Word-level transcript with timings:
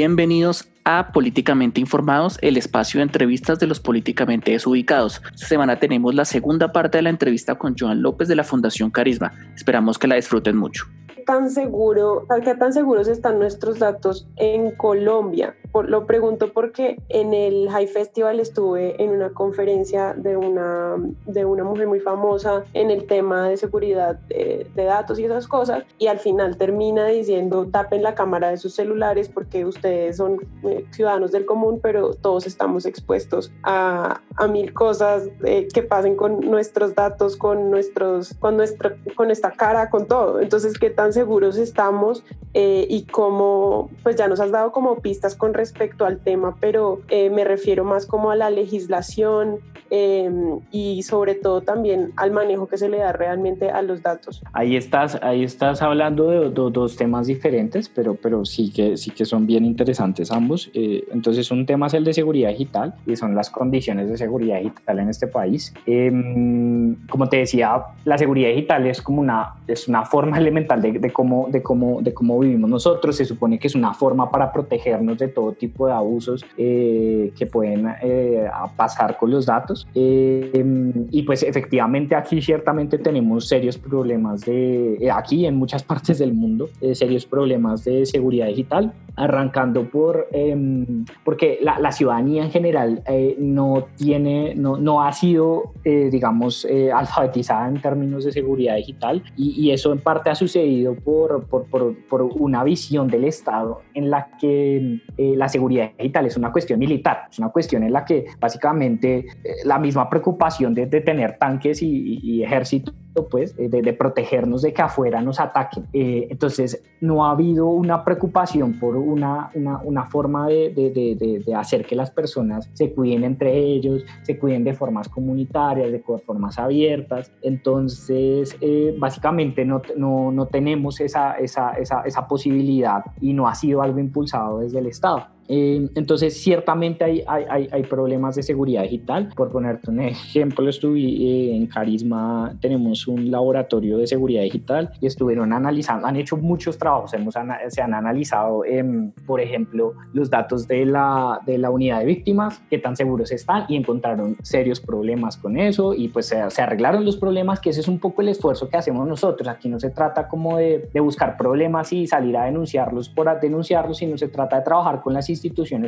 Bienvenidos 0.00 0.68
a 0.84 1.10
Políticamente 1.10 1.80
Informados, 1.80 2.38
el 2.40 2.56
espacio 2.56 2.98
de 2.98 3.02
entrevistas 3.02 3.58
de 3.58 3.66
los 3.66 3.80
políticamente 3.80 4.52
desubicados. 4.52 5.20
Esta 5.34 5.48
semana 5.48 5.80
tenemos 5.80 6.14
la 6.14 6.24
segunda 6.24 6.70
parte 6.70 6.98
de 6.98 7.02
la 7.02 7.10
entrevista 7.10 7.56
con 7.56 7.74
Joan 7.76 8.00
López 8.00 8.28
de 8.28 8.36
la 8.36 8.44
Fundación 8.44 8.92
Carisma. 8.92 9.32
Esperamos 9.56 9.98
que 9.98 10.06
la 10.06 10.14
disfruten 10.14 10.56
mucho 10.56 10.84
tan 11.28 11.50
seguro, 11.50 12.26
qué 12.42 12.54
tan 12.54 12.72
seguros 12.72 13.06
están 13.06 13.38
nuestros 13.38 13.78
datos 13.78 14.26
en 14.36 14.70
Colombia? 14.70 15.54
Lo 15.86 16.06
pregunto 16.06 16.52
porque 16.52 17.00
en 17.08 17.34
el 17.34 17.68
High 17.70 17.88
Festival 17.88 18.40
estuve 18.40 19.02
en 19.02 19.10
una 19.10 19.30
conferencia 19.30 20.14
de 20.14 20.36
una, 20.36 20.96
de 21.26 21.44
una 21.44 21.64
mujer 21.64 21.86
muy 21.86 22.00
famosa 22.00 22.64
en 22.74 22.90
el 22.90 23.06
tema 23.06 23.48
de 23.48 23.56
seguridad 23.56 24.16
de, 24.28 24.66
datos 24.74 25.18
y 25.18 25.24
esas 25.24 25.46
cosas 25.46 25.84
y 25.98 26.06
al 26.06 26.18
final 26.18 26.56
termina 26.56 27.06
diciendo 27.06 27.66
tapen 27.66 28.02
la 28.02 28.14
cámara 28.14 28.48
de 28.48 28.56
sus 28.56 28.74
celulares 28.74 29.28
porque 29.28 29.66
ustedes 29.66 30.16
son 30.16 30.38
eh, 30.64 30.86
ciudadanos 30.92 31.32
del 31.32 31.44
común 31.44 31.80
pero 31.82 32.14
todos 32.14 32.46
estamos 32.46 32.86
expuestos 32.86 33.52
a, 33.64 34.22
a 34.36 34.46
mil 34.46 34.72
cosas 34.72 35.28
eh, 35.44 35.68
que 35.72 35.82
pasen 35.82 36.16
con 36.16 36.40
nuestros 36.40 36.94
datos, 36.94 37.36
con, 37.36 37.70
nuestros, 37.70 38.34
con, 38.34 38.56
nuestra, 38.56 38.96
con 39.16 39.30
esta 39.30 39.50
cara, 39.50 39.90
con 39.90 40.06
todo. 40.06 40.40
Entonces, 40.40 40.78
¿qué 40.78 40.90
tan 40.90 41.12
seguros 41.12 41.56
estamos 41.56 42.24
eh, 42.54 42.86
y 42.88 43.04
cómo, 43.06 43.90
pues 44.02 44.16
ya 44.16 44.28
nos 44.28 44.40
has 44.40 44.50
dado 44.50 44.72
como 44.72 45.00
pistas 45.00 45.34
con 45.34 45.54
respecto 45.58 46.06
al 46.06 46.20
tema, 46.20 46.56
pero 46.60 47.00
eh, 47.08 47.30
me 47.30 47.44
refiero 47.44 47.84
más 47.84 48.06
como 48.06 48.30
a 48.30 48.36
la 48.36 48.48
legislación 48.48 49.56
em, 49.90 50.60
y 50.70 51.02
sobre 51.02 51.34
todo 51.34 51.60
también 51.62 52.12
al 52.16 52.30
manejo 52.30 52.68
que 52.68 52.78
se 52.78 52.88
le 52.88 52.98
da 52.98 53.12
realmente 53.12 53.70
a 53.70 53.82
los 53.82 54.02
datos. 54.02 54.42
Ahí 54.52 54.76
estás, 54.76 55.18
ahí 55.20 55.42
estás 55.42 55.82
hablando 55.82 56.30
de, 56.30 56.50
dos 56.50 56.96
temas 56.96 57.26
diferentes, 57.26 57.88
pero, 57.88 58.14
pero 58.14 58.44
sí, 58.44 58.72
que, 58.72 58.96
sí 58.96 59.10
que 59.10 59.24
son 59.24 59.46
bien 59.46 59.64
interesantes 59.64 60.30
ambos. 60.30 60.70
Eh, 60.74 61.04
entonces, 61.12 61.50
un 61.50 61.66
tema 61.66 61.88
es 61.88 61.94
el 61.94 62.04
de 62.04 62.14
seguridad 62.14 62.50
digital 62.50 62.94
y 63.06 63.16
son 63.16 63.34
las 63.34 63.50
condiciones 63.50 64.08
de 64.08 64.16
seguridad 64.16 64.60
digital 64.60 65.00
en 65.00 65.08
este 65.08 65.26
país. 65.26 65.74
Em, 65.86 66.94
como 67.08 67.28
te 67.28 67.38
decía, 67.38 67.82
la 68.04 68.16
seguridad 68.16 68.50
digital 68.50 68.86
es 68.86 69.02
como 69.02 69.20
una, 69.20 69.54
es 69.66 69.88
una 69.88 70.04
forma 70.04 70.38
elemental 70.38 70.80
de, 70.80 70.92
de 70.92 71.10
cómo, 71.10 71.48
de, 71.50 71.62
cómo, 71.62 72.00
de 72.00 72.14
cómo 72.14 72.38
vivimos 72.38 72.70
nosotros. 72.70 73.16
Se 73.16 73.24
supone 73.24 73.58
que 73.58 73.66
es 73.66 73.74
una 73.74 73.92
forma 73.94 74.30
para 74.30 74.52
protegernos 74.52 75.18
de 75.18 75.28
todo 75.28 75.47
tipo 75.52 75.86
de 75.86 75.92
abusos 75.92 76.44
eh, 76.56 77.32
que 77.36 77.46
pueden 77.46 77.86
eh, 78.02 78.48
pasar 78.76 79.16
con 79.16 79.30
los 79.30 79.46
datos. 79.46 79.86
Eh, 79.94 81.06
y 81.10 81.22
pues 81.22 81.42
efectivamente 81.42 82.14
aquí 82.14 82.40
ciertamente 82.42 82.98
tenemos 82.98 83.48
serios 83.48 83.78
problemas 83.78 84.42
de, 84.42 85.10
aquí 85.12 85.46
en 85.46 85.56
muchas 85.56 85.82
partes 85.90 86.18
del 86.18 86.34
mundo, 86.34 86.68
serios 86.92 87.26
problemas 87.26 87.84
de 87.84 88.06
seguridad 88.06 88.46
digital, 88.46 88.92
arrancando 89.16 89.84
por, 89.84 90.28
em, 90.32 91.04
porque 91.24 91.58
la, 91.60 91.78
la, 91.80 91.90
ciudadanía 91.90 92.44
en 92.44 92.50
general 92.50 93.02
no 93.38 93.88
tiene, 93.96 94.54
no, 94.54 94.76
no 94.76 95.02
ha 95.02 95.12
sido, 95.12 95.72
digamos, 95.84 96.66
alfabetizada 96.94 97.68
en 97.68 97.80
términos 97.80 98.24
de 98.24 98.32
seguridad 98.32 98.76
digital 98.76 99.22
y, 99.36 99.60
y, 99.60 99.72
eso 99.72 99.92
en 99.92 99.98
parte 99.98 100.30
ha 100.30 100.34
sucedido 100.34 100.94
por, 100.94 101.44
por, 101.46 101.64
por, 101.66 101.96
por 102.08 102.22
una 102.22 102.62
visión 102.62 103.08
del 103.08 103.24
Estado 103.24 103.82
en 103.94 104.10
la 104.10 104.30
que 104.40 105.00
eh, 105.16 105.34
la 105.38 105.48
seguridad 105.48 105.92
digital 105.96 106.26
es 106.26 106.36
una 106.36 106.50
cuestión 106.50 106.78
militar, 106.78 107.28
es 107.30 107.38
una 107.38 107.50
cuestión 107.50 107.84
en 107.84 107.92
la 107.92 108.04
que 108.04 108.26
básicamente 108.40 109.18
eh, 109.18 109.54
la 109.64 109.78
misma 109.78 110.10
preocupación 110.10 110.74
de, 110.74 110.88
tener 110.88 111.38
tanques 111.38 111.80
y, 111.80 112.18
y 112.22 112.42
ejércitos 112.42 112.92
pues, 113.26 113.54
eh, 113.58 113.68
de, 113.68 113.92
protegernos 113.92 114.62
de 114.62 114.72
que 114.72 114.82
afuera 114.82 115.20
nos 115.20 115.40
ataquen. 115.40 115.86
Eh, 115.92 116.28
entonces, 116.30 116.82
no 117.00 117.24
ha 117.24 117.30
habido 117.30 117.68
una 117.68 118.04
preocupación 118.04 118.78
por 118.78 118.96
una, 118.96 119.50
una, 119.54 119.78
una 119.82 120.04
forma 120.06 120.46
de, 120.48 120.70
de, 120.70 121.54
hacer 121.54 121.84
que 121.84 121.96
las 121.96 122.10
personas 122.10 122.68
se 122.74 122.92
cuiden 122.92 123.24
entre 123.24 123.56
ellos, 123.56 124.04
se 124.22 124.38
cuiden 124.38 124.64
de 124.64 124.74
formas 124.74 125.08
comunitarias, 125.08 125.90
de 125.90 126.02
formas 126.24 126.58
abiertas. 126.58 127.32
Entonces, 127.42 128.56
eh, 128.60 128.94
básicamente 128.98 129.64
no, 129.64 129.82
no, 129.96 130.30
no 130.30 130.46
tenemos 130.46 131.00
esa, 131.00 131.32
esa, 131.38 131.72
esa, 131.72 132.02
esa 132.02 132.28
posibilidad 132.28 133.04
y 133.20 133.32
no 133.32 133.48
ha 133.48 133.54
sido 133.54 133.82
algo 133.82 133.98
impulsado 133.98 134.60
desde 134.60 134.78
el 134.78 134.86
Estado. 134.86 135.37
Eh, 135.48 135.88
entonces, 135.94 136.40
ciertamente 136.40 137.04
hay, 137.04 137.24
hay, 137.26 137.68
hay, 137.72 137.82
problemas 137.84 138.36
de 138.36 138.42
seguridad 138.42 138.82
digital. 138.82 139.30
Por 139.34 139.50
ponerte 139.50 139.90
un 139.90 140.00
ejemplo, 140.00 140.68
estuve 140.68 141.00
eh, 141.00 141.56
en 141.56 141.66
Carisma, 141.66 142.54
tenemos 142.60 143.08
un 143.08 143.30
laboratorio 143.30 143.96
de 143.96 144.06
seguridad 144.06 144.42
digital 144.42 144.92
y 145.00 145.06
estuvieron 145.06 145.54
analizando, 145.54 146.06
han 146.06 146.16
hecho 146.16 146.36
muchos 146.36 146.76
trabajos, 146.76 147.14
hemos, 147.14 147.34
se 147.68 147.80
han 147.80 147.94
analizado, 147.94 148.64
em, 148.66 149.10
por 149.26 149.40
ejemplo, 149.40 149.94
los 150.12 150.28
datos 150.28 150.68
de 150.68 150.84
la, 150.84 151.40
de 151.46 151.56
la 151.56 151.70
unidad 151.70 152.00
de 152.00 152.04
víctimas, 152.04 152.60
qué 152.68 152.78
tan 152.78 152.94
seguros 152.94 153.32
están 153.32 153.64
y 153.68 153.76
encontraron 153.76 154.36
serios 154.42 154.80
problemas 154.80 155.38
con 155.38 155.58
eso 155.58 155.94
y 155.94 156.08
pues 156.08 156.26
se, 156.26 156.50
se, 156.50 156.60
arreglaron 156.60 157.04
los 157.06 157.16
problemas, 157.16 157.60
que 157.60 157.70
ese 157.70 157.80
es 157.80 157.88
un 157.88 157.98
poco 157.98 158.20
el 158.20 158.28
esfuerzo 158.28 158.68
que 158.68 158.76
hacemos 158.76 159.08
nosotros. 159.08 159.48
Aquí 159.48 159.70
no 159.70 159.80
se 159.80 159.90
trata 159.90 160.28
como 160.28 160.58
de, 160.58 160.90
de 160.92 161.00
buscar 161.00 161.38
problemas 161.38 161.90
y 161.92 162.06
salir 162.06 162.36
a 162.36 162.44
denunciarlos 162.44 163.08
por 163.08 163.28
denunciarlos, 163.40 163.98
sino 163.98 164.18
se 164.18 164.28
trata 164.28 164.56
de 164.56 164.62
trabajar 164.62 165.00
con 165.02 165.14
las 165.14 165.28
instituciones 165.28 165.37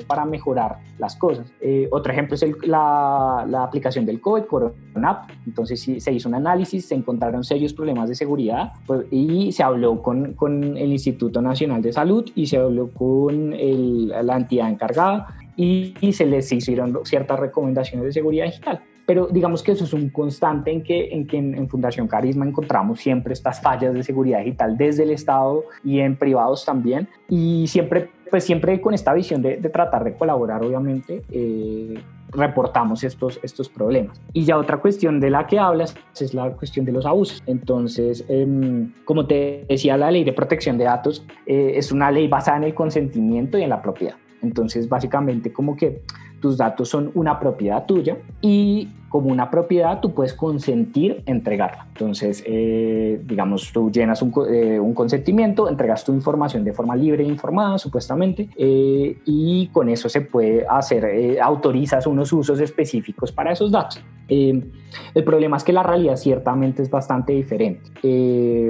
para 0.06 0.24
mejorar 0.24 0.78
las 0.98 1.16
cosas. 1.16 1.52
Eh, 1.60 1.88
otro 1.90 2.12
ejemplo 2.12 2.34
es 2.34 2.44
la, 2.62 3.46
la, 3.48 3.64
aplicación 3.64 4.06
del 4.06 4.20
COVID, 4.20 4.44
Corona 4.44 5.26
Entonces 5.46 5.80
se 5.80 6.12
hizo 6.12 6.28
un 6.28 6.34
análisis, 6.34 6.86
se 6.86 6.94
encontraron 6.94 7.44
serios 7.44 7.72
problemas 7.72 8.08
de 8.08 8.14
seguridad 8.14 8.72
pues, 8.86 9.06
y 9.10 9.52
se 9.52 9.62
habló 9.62 10.02
con, 10.02 10.34
con, 10.34 10.76
el 10.76 10.92
Instituto 10.92 11.40
Nacional 11.40 11.82
de 11.82 11.92
Salud 11.92 12.28
y 12.34 12.46
se 12.46 12.56
habló 12.56 12.90
con 12.90 13.52
el, 13.52 14.08
la 14.08 14.36
entidad 14.36 14.68
encargada 14.68 15.28
y, 15.56 15.94
y 16.00 16.12
se 16.12 16.26
les 16.26 16.50
hicieron 16.52 16.98
ciertas 17.04 17.38
recomendaciones 17.38 18.06
de 18.06 18.12
seguridad 18.12 18.46
digital 18.46 18.82
pero 19.10 19.26
digamos 19.26 19.64
que 19.64 19.72
eso 19.72 19.82
es 19.82 19.92
un 19.92 20.08
constante 20.10 20.70
en 20.70 20.84
que, 20.84 21.08
en 21.12 21.26
que 21.26 21.36
en, 21.36 21.68
Fundación 21.68 22.06
Carisma 22.06 22.46
encontramos 22.46 23.00
siempre 23.00 23.32
estas 23.32 23.60
fallas 23.60 23.92
de 23.92 24.04
seguridad 24.04 24.38
digital 24.38 24.76
desde 24.76 25.02
el 25.02 25.10
Estado 25.10 25.64
y 25.82 25.98
en 25.98 26.16
privados 26.16 26.64
también, 26.64 27.08
y 27.28 27.66
siempre, 27.66 28.10
pues 28.30 28.44
siempre 28.44 28.80
con 28.80 28.94
esta 28.94 29.12
visión 29.12 29.42
de, 29.42 29.56
tratar 29.56 30.04
de 30.04 30.14
colaborar, 30.14 30.62
obviamente, 30.62 31.22
eh, 31.30 32.00
reportamos 32.30 33.02
estos, 33.04 33.40
estos 33.42 33.68
problemas. 33.68 34.20
Y 34.32 34.44
ya 34.44 34.56
otra 34.56 34.78
cuestión 34.78 35.20
de 35.20 35.30
la 35.30 35.46
que 35.46 35.58
hablas 35.58 35.94
es 36.18 36.32
la 36.32 36.50
cuestión 36.50 36.86
de 36.86 36.92
los 36.92 37.06
abusos. 37.06 37.42
Entonces, 37.46 38.24
em, 38.28 38.92
como 39.04 39.26
te 39.26 39.64
decía, 39.68 39.96
la 39.96 40.10
ley 40.10 40.24
de 40.24 40.32
protección 40.32 40.78
de 40.78 40.84
datos 40.84 41.24
eh, 41.46 41.72
es 41.74 41.92
una 41.92 42.10
ley 42.10 42.28
basada 42.28 42.58
en 42.58 42.64
el 42.64 42.74
consentimiento 42.74 43.58
y 43.58 43.62
en 43.62 43.70
la 43.70 43.82
propiedad. 43.82 44.14
Entonces, 44.42 44.88
básicamente 44.88 45.52
como 45.52 45.76
que 45.76 46.02
tus 46.40 46.56
datos 46.56 46.88
son 46.88 47.10
una 47.14 47.38
propiedad 47.38 47.84
tuya 47.84 48.16
y 48.40 48.88
como 49.10 49.28
una 49.28 49.50
propiedad 49.50 50.00
tú 50.00 50.14
puedes 50.14 50.32
consentir 50.32 51.22
entregarla. 51.26 51.84
Entonces, 51.88 52.42
eh, 52.46 53.20
digamos, 53.26 53.72
tú 53.72 53.90
llenas 53.90 54.22
un, 54.22 54.32
eh, 54.48 54.78
un, 54.78 54.94
consentimiento, 54.94 55.68
entregas 55.68 56.04
tu 56.04 56.12
información 56.14 56.64
de 56.64 56.72
forma 56.72 56.94
libre 56.94 57.24
e 57.24 57.26
informada, 57.26 57.76
supuestamente, 57.76 58.48
eh, 58.56 59.18
y 59.26 59.66
con 59.72 59.88
eso 59.88 60.08
se 60.08 60.20
puede 60.20 60.64
hacer, 60.66 61.40
autorizas 61.42 62.06
unos 62.06 62.32
usos 62.32 62.60
específicos 62.60 63.32
para 63.32 63.50
esos 63.52 63.72
datos. 63.72 64.00
El 64.30 65.24
problema 65.24 65.56
es 65.56 65.64
que 65.64 65.72
la 65.72 65.82
realidad 65.82 66.16
ciertamente 66.16 66.82
es 66.82 66.90
bastante 66.90 67.32
diferente. 67.32 67.90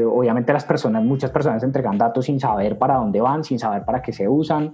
obviamente 0.04 0.52
las 0.52 0.64
personas, 0.64 1.04
muchas 1.04 1.30
personas 1.30 1.62
entregan 1.62 1.98
datos 1.98 2.26
sin 2.26 2.40
saber 2.40 2.78
para 2.78 2.94
dónde 2.94 3.20
van, 3.20 3.44
sin 3.44 3.58
saber 3.58 3.84
para 3.84 4.02
qué 4.02 4.12
se 4.12 4.28
usan. 4.28 4.72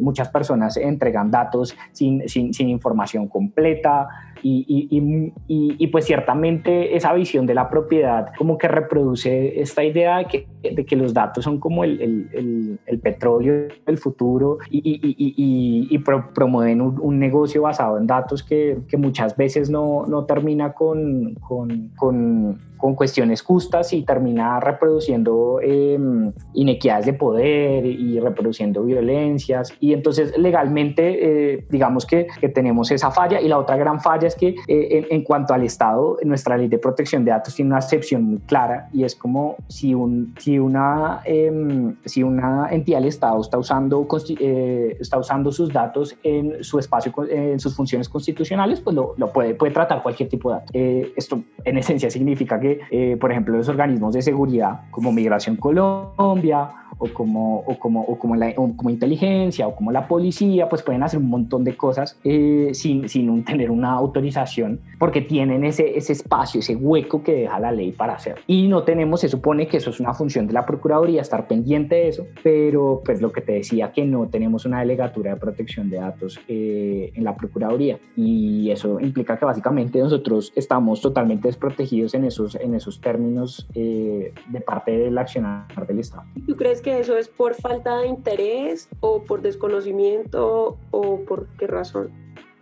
muchas 0.00 0.28
personas 0.28 0.76
entregan 0.76 1.30
datos 1.30 1.76
sin, 1.92 2.28
sin, 2.28 2.52
sin 2.52 2.68
información 2.68 3.28
completa. 3.28 4.08
Y, 4.46 4.66
y, 4.90 5.32
y, 5.78 5.86
pues 5.86 6.04
ciertamente 6.04 6.94
esa 6.94 7.14
visión 7.14 7.46
de 7.46 7.54
la 7.54 7.70
propiedad 7.70 8.26
como 8.36 8.58
que 8.58 8.68
reproduce 8.68 9.58
esta 9.60 9.82
idea 9.82 10.18
de 10.18 10.26
que, 10.26 10.46
de 10.62 10.84
que 10.84 10.96
los 10.96 11.14
datos 11.14 11.44
son 11.44 11.58
como 11.58 11.82
el, 11.82 12.00
el, 12.02 12.78
el, 12.84 12.98
petróleo 12.98 13.68
del 13.86 13.96
futuro 13.96 14.58
y, 14.70 15.98
promueven 16.34 16.82
un, 16.82 17.18
negocio 17.18 17.62
basado 17.62 17.96
en 17.96 18.06
datos 18.06 18.42
que, 18.42 18.78
que 18.86 18.98
muchas 18.98 19.34
veces 19.34 19.70
no, 19.70 19.93
no 20.06 20.24
termina 20.24 20.72
con, 20.72 21.34
con, 21.34 22.60
con 22.84 22.96
cuestiones 22.96 23.40
justas 23.40 23.94
y 23.94 24.02
termina 24.02 24.60
reproduciendo 24.60 25.58
em, 25.62 26.30
inequidades 26.52 27.06
de 27.06 27.14
poder 27.14 27.86
y 27.86 28.20
reproduciendo 28.20 28.82
violencias. 28.82 29.72
Y 29.80 29.94
entonces 29.94 30.36
legalmente, 30.36 31.54
eh, 31.54 31.66
digamos 31.70 32.04
que, 32.04 32.26
que, 32.42 32.50
tenemos 32.50 32.90
esa 32.90 33.10
falla. 33.10 33.40
Y 33.40 33.48
la 33.48 33.58
otra 33.58 33.78
gran 33.78 34.02
falla 34.02 34.28
es 34.28 34.34
que 34.34 34.48
eh, 34.68 35.06
en, 35.10 35.24
cuanto 35.24 35.54
al 35.54 35.62
Estado, 35.62 36.18
nuestra 36.24 36.58
ley 36.58 36.68
de 36.68 36.78
protección 36.78 37.24
de 37.24 37.30
datos 37.30 37.54
tiene 37.54 37.70
una 37.70 37.78
excepción 37.78 38.22
muy 38.22 38.38
clara 38.40 38.90
y 38.92 39.04
es 39.04 39.16
como 39.16 39.56
si, 39.66 39.94
un, 39.94 40.34
si, 40.38 40.58
una, 40.58 41.22
em, 41.24 41.96
si 42.04 42.22
una 42.22 42.68
entidad 42.70 42.98
del 42.98 43.08
Estado 43.08 43.40
está 43.40 43.56
usando, 43.56 44.06
eh, 44.38 44.98
está 45.00 45.16
usando 45.16 45.50
sus 45.52 45.72
datos 45.72 46.18
en 46.22 46.62
su 46.62 46.78
espacio, 46.78 47.14
en 47.30 47.58
sus 47.58 47.74
funciones 47.74 48.10
constitucionales, 48.10 48.82
pues 48.82 48.94
lo, 48.94 49.14
lo 49.16 49.32
puede, 49.32 49.54
puede 49.54 49.72
tratar 49.72 50.02
cualquier 50.02 50.28
tipo 50.28 50.50
de 50.50 50.56
dato. 50.56 50.72
esto 51.16 51.42
en 51.64 51.78
esencia 51.78 52.10
significa 52.10 52.60
que 52.60 52.73
eh, 52.90 53.16
por 53.20 53.30
ejemplo, 53.30 53.56
los 53.56 53.68
organismos 53.68 54.14
de 54.14 54.22
seguridad 54.22 54.82
como 54.90 55.12
Migración 55.12 55.56
Colombia 55.56 56.70
o 56.98 57.08
como, 57.08 57.58
o 57.60 57.78
como, 57.78 58.02
o 58.02 58.18
como, 58.18 58.36
la, 58.36 58.54
como 58.54 58.90
inteligencia 58.90 59.66
o 59.66 59.74
como 59.74 59.92
la 59.92 60.06
policía, 60.06 60.68
pues 60.68 60.82
pueden 60.82 61.02
hacer 61.02 61.18
un 61.18 61.28
montón 61.28 61.64
de 61.64 61.76
cosas 61.76 62.18
eh, 62.24 62.70
sin, 62.72 63.08
sin 63.08 63.44
tener 63.44 63.70
una 63.70 63.92
autorización 63.92 64.80
porque 64.98 65.20
tienen 65.20 65.64
ese, 65.64 65.96
ese 65.96 66.12
espacio, 66.12 66.60
ese 66.60 66.76
hueco 66.76 67.22
que 67.22 67.34
deja 67.34 67.58
la 67.58 67.72
ley 67.72 67.92
para 67.92 68.14
hacer. 68.14 68.36
Y 68.46 68.68
no 68.68 68.84
tenemos, 68.84 69.20
se 69.20 69.28
supone 69.28 69.66
que 69.66 69.78
eso 69.78 69.90
es 69.90 70.00
una 70.00 70.14
función 70.14 70.46
de 70.46 70.52
la 70.52 70.64
Procuraduría, 70.64 71.20
estar 71.20 71.46
pendiente 71.46 71.96
de 71.96 72.08
eso, 72.08 72.26
pero 72.42 73.02
pues 73.04 73.20
lo 73.20 73.32
que 73.32 73.40
te 73.40 73.52
decía 73.52 73.92
que 73.92 74.04
no 74.04 74.28
tenemos 74.28 74.64
una 74.64 74.80
delegatura 74.80 75.34
de 75.34 75.40
protección 75.40 75.90
de 75.90 75.98
datos 75.98 76.40
eh, 76.48 77.12
en 77.14 77.24
la 77.24 77.36
Procuraduría 77.36 77.98
y 78.16 78.70
eso 78.70 79.00
implica 79.00 79.38
que 79.38 79.44
básicamente 79.44 79.98
nosotros 79.98 80.52
estamos 80.56 81.00
totalmente 81.00 81.48
desprotegidos 81.48 82.14
en 82.14 82.24
esos, 82.24 82.53
en 82.56 82.74
esos 82.74 83.00
términos 83.00 83.66
eh, 83.74 84.32
de 84.48 84.60
parte 84.60 84.92
del 84.92 85.16
accionar 85.18 85.86
del 85.86 85.98
Estado. 85.98 86.24
¿Tú 86.46 86.56
crees 86.56 86.80
que 86.80 86.98
eso 86.98 87.16
es 87.16 87.28
por 87.28 87.54
falta 87.54 87.98
de 87.98 88.06
interés 88.06 88.88
o 89.00 89.22
por 89.22 89.42
desconocimiento 89.42 90.78
o 90.90 91.20
por 91.20 91.46
qué 91.58 91.66
razón? 91.66 92.10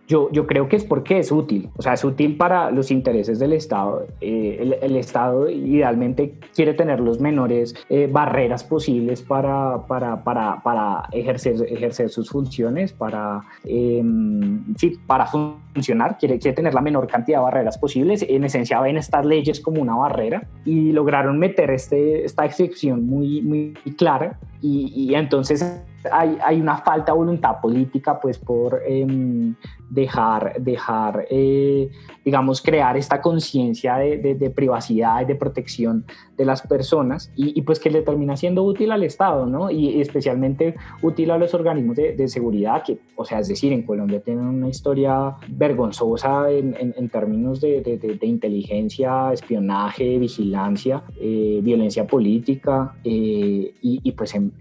Yo, 0.05 0.29
yo, 0.31 0.45
creo 0.47 0.67
que 0.67 0.75
es 0.75 0.83
porque 0.83 1.19
es 1.19 1.31
útil, 1.31 1.69
o 1.77 1.81
sea, 1.81 1.93
es 1.93 2.03
útil 2.03 2.35
para 2.35 2.71
los 2.71 2.91
intereses 2.91 3.39
del 3.39 3.53
Estado. 3.53 4.05
Eh, 4.19 4.77
el, 4.81 4.95
Estado 4.97 5.49
idealmente 5.49 6.37
quiere 6.53 6.73
tener 6.73 6.99
los 6.99 7.21
menores 7.21 7.73
eh, 7.89 8.09
barreras 8.11 8.65
posibles 8.65 9.21
para, 9.21 9.87
para, 9.87 10.21
para, 10.23 10.61
para, 10.61 11.07
ejercer, 11.13 11.55
ejercer 11.69 12.09
sus 12.09 12.29
funciones, 12.29 12.91
para, 12.91 13.43
em, 13.63 14.75
sí, 14.75 14.99
para 15.07 15.25
funcionar, 15.25 16.17
quiere, 16.17 16.37
quiere 16.37 16.55
tener 16.55 16.73
la 16.73 16.81
menor 16.81 17.07
cantidad 17.07 17.37
de 17.37 17.43
barreras 17.45 17.77
posibles. 17.77 18.25
En 18.27 18.43
esencia 18.43 18.81
ven 18.81 18.97
estas 18.97 19.25
leyes 19.25 19.61
como 19.61 19.81
una 19.81 19.95
barrera 19.95 20.49
y 20.65 20.91
lograron 20.91 21.39
meter 21.39 21.71
este, 21.71 22.25
esta 22.25 22.45
excepción 22.45 23.05
muy, 23.05 23.41
muy 23.41 23.73
clara 23.95 24.37
y, 24.61 24.91
y 24.95 25.15
entonces 25.15 25.83
hay, 26.11 26.37
hay, 26.43 26.61
una 26.61 26.77
falta 26.77 27.11
de 27.11 27.17
voluntad 27.17 27.61
política 27.61 28.19
pues 28.19 28.37
por 28.37 28.81
em, 28.85 29.55
dejar, 29.89 30.61
dejar 30.61 31.27
eh, 31.29 31.89
digamos, 32.25 32.61
crear 32.61 32.97
esta 32.97 33.21
conciencia 33.21 33.97
de, 33.97 34.35
de, 34.35 34.49
privacidad 34.49 35.21
y 35.21 35.25
de 35.25 35.35
protección 35.35 36.05
de 36.37 36.45
las 36.45 36.61
personas 36.61 37.31
y, 37.35 37.61
pues 37.61 37.79
que 37.79 37.89
le 37.89 38.01
termina 38.01 38.35
siendo 38.35 38.63
útil 38.63 38.91
al 38.91 39.03
Estado, 39.03 39.45
¿no? 39.45 39.69
Y 39.69 40.01
especialmente 40.01 40.75
útil 41.01 41.31
a 41.31 41.37
los 41.37 41.53
organismos 41.53 41.95
de, 41.95 42.15
de 42.15 42.27
seguridad, 42.27 42.83
que, 42.83 42.97
o 43.15 43.25
sea, 43.25 43.39
es 43.39 43.47
decir, 43.47 43.71
en 43.71 43.83
Colombia 43.83 44.21
tienen 44.21 44.45
una 44.45 44.69
historia 44.69 45.35
vergonzosa 45.49 46.49
en, 46.49 46.75
en, 46.79 47.09
términos 47.09 47.61
de, 47.61 48.17
inteligencia, 48.21 49.31
espionaje, 49.31 50.17
vigilancia, 50.17 51.03
eh, 51.19 51.59
violencia 51.61 52.07
política 52.07 52.95
eh, 53.03 53.73
y, 53.81 53.99
y, 54.03 54.11
pues, 54.13 54.33
em, 54.33 54.51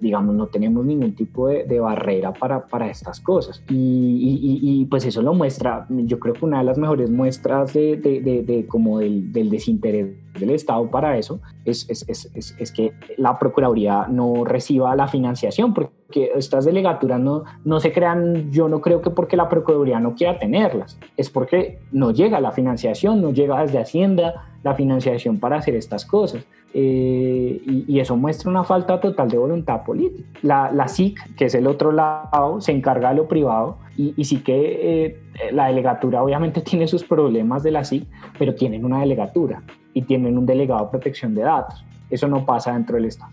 digamos, 0.00 0.34
no 0.34 0.46
tenemos 0.46 0.84
ningún 0.86 1.14
tipo 1.14 1.48
de, 1.48 1.80
barrera 1.80 2.32
para, 2.32 2.66
para, 2.66 2.88
estas 2.88 3.20
cosas. 3.20 3.62
Y, 3.68 4.60
y, 4.62 4.84
pues 4.86 5.04
eso 5.04 5.22
lo 5.22 5.34
muestra, 5.34 5.86
yo 5.88 6.18
creo 6.18 6.34
que 6.34 6.44
una 6.44 6.58
de 6.58 6.64
las 6.64 6.78
mejores 6.78 7.10
muestras 7.10 7.74
de, 7.74 7.96
de, 7.96 8.20
de 8.20 8.66
como 8.66 8.98
del, 8.98 9.32
del, 9.32 9.50
desinterés 9.50 10.14
del 10.38 10.50
Estado 10.50 10.90
para 10.90 11.16
eso 11.16 11.40
es, 11.64 11.88
es, 11.88 12.04
es, 12.08 12.56
es, 12.58 12.72
que 12.72 12.92
la 13.16 13.38
Procuraduría 13.38 14.06
no 14.08 14.44
reciba 14.44 14.94
la 14.94 15.08
financiación, 15.08 15.72
porque 15.74 16.30
estas 16.34 16.64
delegaturas 16.64 17.20
no, 17.20 17.44
no 17.64 17.80
se 17.80 17.92
crean, 17.92 18.50
yo 18.50 18.68
no 18.68 18.80
creo 18.80 19.00
que 19.00 19.10
porque 19.10 19.36
la 19.36 19.48
Procuraduría 19.48 19.98
no 20.00 20.14
quiera 20.14 20.38
tenerlas, 20.38 20.98
es 21.16 21.30
porque 21.30 21.78
no 21.92 22.10
llega 22.10 22.40
la 22.40 22.52
financiación, 22.52 23.22
no 23.22 23.32
llega 23.32 23.62
desde 23.62 23.78
Hacienda 23.78 24.46
la 24.62 24.74
financiación 24.74 25.38
para 25.38 25.56
hacer 25.56 25.74
estas 25.74 26.04
cosas. 26.04 26.44
Eh, 26.74 27.62
y, 27.88 28.00
eso 28.00 28.16
muestra 28.16 28.50
una 28.50 28.64
falta 28.64 29.00
total 29.00 29.28
de 29.28 29.38
voluntad 29.38 29.82
política. 29.84 30.28
La, 30.42 30.70
la 30.70 30.88
SIC, 30.88 31.34
que 31.36 31.46
es 31.46 31.54
el 31.54 31.66
otro 31.66 31.90
lado, 31.90 32.60
se 32.60 32.72
encarga 32.72 33.10
de 33.10 33.16
lo 33.16 33.28
privado 33.28 33.78
y, 33.96 34.24
sí 34.24 34.38
que 34.38 35.06
eh, 35.06 35.52
la 35.52 35.68
delegatura 35.68 36.22
obviamente 36.22 36.60
tiene 36.62 36.86
sus 36.86 37.04
problemas 37.04 37.62
de 37.62 37.70
la 37.70 37.84
SIC, 37.84 38.04
pero 38.38 38.54
tienen 38.54 38.84
una 38.84 39.00
delegatura 39.00 39.62
y 39.94 40.02
tienen 40.02 40.36
un 40.36 40.44
delegado 40.44 40.84
de 40.84 40.90
protección 40.90 41.34
de 41.34 41.42
datos. 41.42 41.84
Eso 42.10 42.28
no 42.28 42.44
pasa 42.44 42.72
dentro 42.72 42.96
del 42.96 43.06
Estado. 43.06 43.32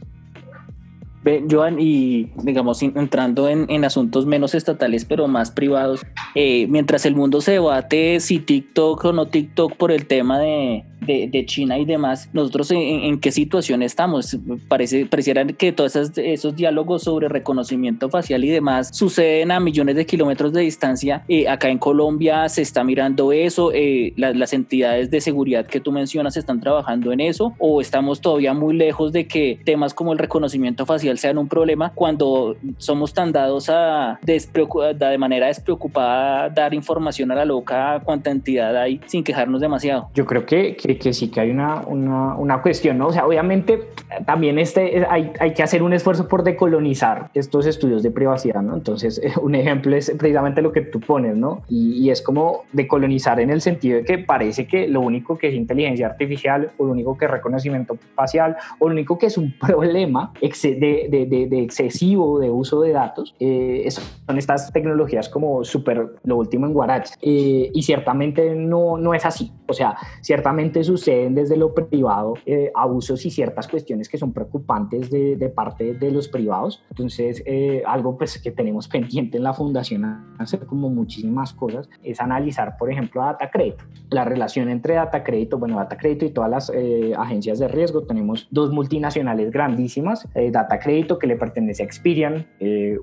Joan, 1.49 1.77
y 1.79 2.31
digamos, 2.43 2.81
entrando 2.83 3.47
en, 3.47 3.65
en, 3.69 3.85
asuntos 3.85 4.25
menos 4.25 4.55
estatales, 4.55 5.05
pero 5.05 5.27
más 5.27 5.51
privados, 5.51 6.05
eh, 6.35 6.67
mientras 6.67 7.05
el 7.05 7.15
mundo 7.15 7.39
se 7.39 7.53
debate 7.53 8.19
si 8.19 8.39
TikTok 8.39 9.05
o 9.05 9.13
no 9.13 9.27
TikTok 9.27 9.75
por 9.77 9.91
el 9.91 10.05
tema 10.05 10.39
de, 10.39 10.83
de, 11.05 11.43
China 11.45 11.77
y 11.77 11.85
demás, 11.85 12.29
nosotros 12.33 12.71
en, 12.71 13.19
qué 13.19 13.31
situación 13.31 13.81
estamos. 13.81 14.37
Parece, 14.67 15.05
pareciera 15.05 15.45
que 15.45 15.71
todos 15.71 15.95
esos, 15.95 16.55
diálogos 16.55 17.03
sobre 17.03 17.27
reconocimiento 17.27 18.09
facial 18.09 18.43
y 18.43 18.49
demás 18.49 18.89
suceden 18.93 19.51
a 19.51 19.59
millones 19.59 19.95
de 19.95 20.05
kilómetros 20.05 20.53
de 20.53 20.61
distancia. 20.61 21.23
Eh, 21.27 21.47
acá 21.47 21.69
en 21.69 21.77
Colombia 21.77 22.47
se 22.49 22.61
está 22.61 22.83
mirando 22.83 23.31
eso, 23.31 23.71
eh, 23.73 24.13
las 24.15 24.53
entidades 24.53 25.09
de 25.09 25.21
seguridad 25.21 25.65
que 25.65 25.79
tú 25.79 25.91
mencionas 25.91 26.37
están 26.37 26.59
trabajando 26.59 27.11
en 27.11 27.19
eso, 27.19 27.53
o 27.57 27.81
estamos 27.81 28.21
todavía 28.21 28.53
muy 28.53 28.75
lejos 28.75 29.11
de 29.11 29.27
que 29.27 29.59
temas 29.65 29.93
como 29.93 30.13
el 30.13 30.19
reconocimiento 30.19 30.85
facial 30.85 31.17
sean 31.17 31.37
un 31.37 31.47
problema 31.47 31.91
cuando 31.93 32.55
somos 32.77 33.13
tan 33.13 33.31
dados 33.31 33.69
a 33.69 34.19
de 34.23 35.17
manera 35.17 35.47
despreocupada 35.47 36.49
dar 36.49 36.73
información 36.73 37.31
a 37.31 37.35
la 37.35 37.45
loca 37.45 38.01
cuánta 38.03 38.31
entidad 38.31 38.75
hay 38.77 38.99
sin 39.05 39.23
quejarnos 39.23 39.61
demasiado. 39.61 40.09
Yo 40.13 40.25
creo 40.25 40.45
que 40.45 40.75
que, 40.97 41.13
sí 41.13 41.29
que 41.29 41.41
hay 41.41 41.51
una, 41.51 41.81
una, 41.85 42.35
una, 42.35 42.61
cuestión, 42.61 42.97
¿no? 42.97 43.07
O 43.07 43.11
sea, 43.11 43.25
obviamente 43.25 43.89
también 44.25 44.59
este, 44.59 45.05
hay, 45.09 45.31
hay, 45.39 45.53
que 45.53 45.63
hacer 45.63 45.83
un 45.83 45.93
esfuerzo 45.93 46.27
por 46.27 46.43
decolonizar 46.43 47.29
estos 47.33 47.65
estudios 47.65 48.03
de 48.03 48.11
privacidad, 48.11 48.61
¿no? 48.61 48.75
Entonces, 48.75 49.21
un 49.41 49.55
ejemplo 49.55 49.95
es 49.95 50.11
precisamente 50.17 50.61
lo 50.61 50.71
que 50.71 50.81
tú 50.81 50.99
pones, 50.99 51.35
¿no? 51.35 51.63
Y, 51.69 51.93
y, 51.93 52.09
es 52.09 52.21
como 52.21 52.63
decolonizar 52.71 53.39
en 53.39 53.49
el 53.49 53.61
sentido 53.61 53.97
de 53.97 54.03
que 54.03 54.17
parece 54.17 54.67
que 54.67 54.87
lo 54.87 55.01
único 55.01 55.37
que 55.37 55.49
es 55.49 55.53
inteligencia 55.53 56.07
artificial, 56.07 56.71
o 56.77 56.85
lo 56.85 56.91
único 56.91 57.17
que 57.17 57.25
es 57.25 57.31
reconocimiento 57.31 57.97
facial, 58.15 58.57
o 58.79 58.87
lo 58.87 58.93
único 58.93 59.17
que 59.17 59.27
es 59.27 59.37
un 59.37 59.53
problema 59.59 60.31
de, 60.41 61.07
de, 61.09 61.47
de, 61.47 61.61
excesivo 61.61 62.39
de 62.39 62.49
uso 62.49 62.81
de 62.81 62.91
datos, 62.91 63.35
eh, 63.39 63.87
son 63.89 64.37
estas 64.37 64.71
tecnologías 64.71 65.29
como 65.29 65.63
súper 65.63 66.15
lo 66.23 66.37
último 66.37 66.65
en 66.65 66.73
Guarache. 66.73 67.15
Eh, 67.21 67.71
y 67.73 67.81
ciertamente 67.83 68.55
no, 68.55 68.97
no 68.97 69.13
es 69.13 69.25
así. 69.25 69.51
O 69.67 69.73
sea, 69.73 69.95
ciertamente 70.21 70.82
suceden 70.83 71.35
desde 71.35 71.57
lo 71.57 71.73
privado 71.73 72.35
eh, 72.45 72.71
abusos 72.75 73.25
y 73.25 73.31
ciertas 73.31 73.67
cuestiones 73.67 74.09
que 74.09 74.17
son 74.17 74.33
preocupantes 74.33 75.09
de, 75.09 75.35
de 75.35 75.49
parte 75.49 75.93
de 75.93 76.11
los 76.11 76.27
privados. 76.27 76.83
Entonces, 76.89 77.43
eh, 77.45 77.83
algo 77.85 78.17
pues 78.17 78.39
que 78.39 78.51
tenemos 78.51 78.87
pendiente 78.93 79.37
en 79.37 79.43
la 79.43 79.53
fundación, 79.53 80.03
hacer 80.37 80.65
como 80.65 80.89
muchísimas 80.89 81.53
cosas, 81.53 81.89
es 82.03 82.19
analizar, 82.19 82.77
por 82.77 82.91
ejemplo, 82.91 83.21
Data 83.21 83.49
Crédito. 83.51 83.83
La 84.09 84.25
relación 84.25 84.69
entre 84.69 84.95
Data 84.95 85.23
Crédito, 85.23 85.57
bueno, 85.57 85.77
Data 85.77 85.97
Crédito 85.97 86.25
y 86.25 86.31
todas 86.31 86.49
las 86.49 86.71
eh, 86.73 87.13
agencias 87.17 87.59
de 87.59 87.67
riesgo. 87.67 88.03
Tenemos 88.03 88.47
dos 88.51 88.71
multinacionales 88.71 89.51
grandísimas, 89.51 90.27
Data 90.51 90.79
Crédito 90.79 91.19
que 91.19 91.27
le 91.27 91.35
pertenece 91.35 91.83
a 91.83 91.85
Experian, 91.85 92.47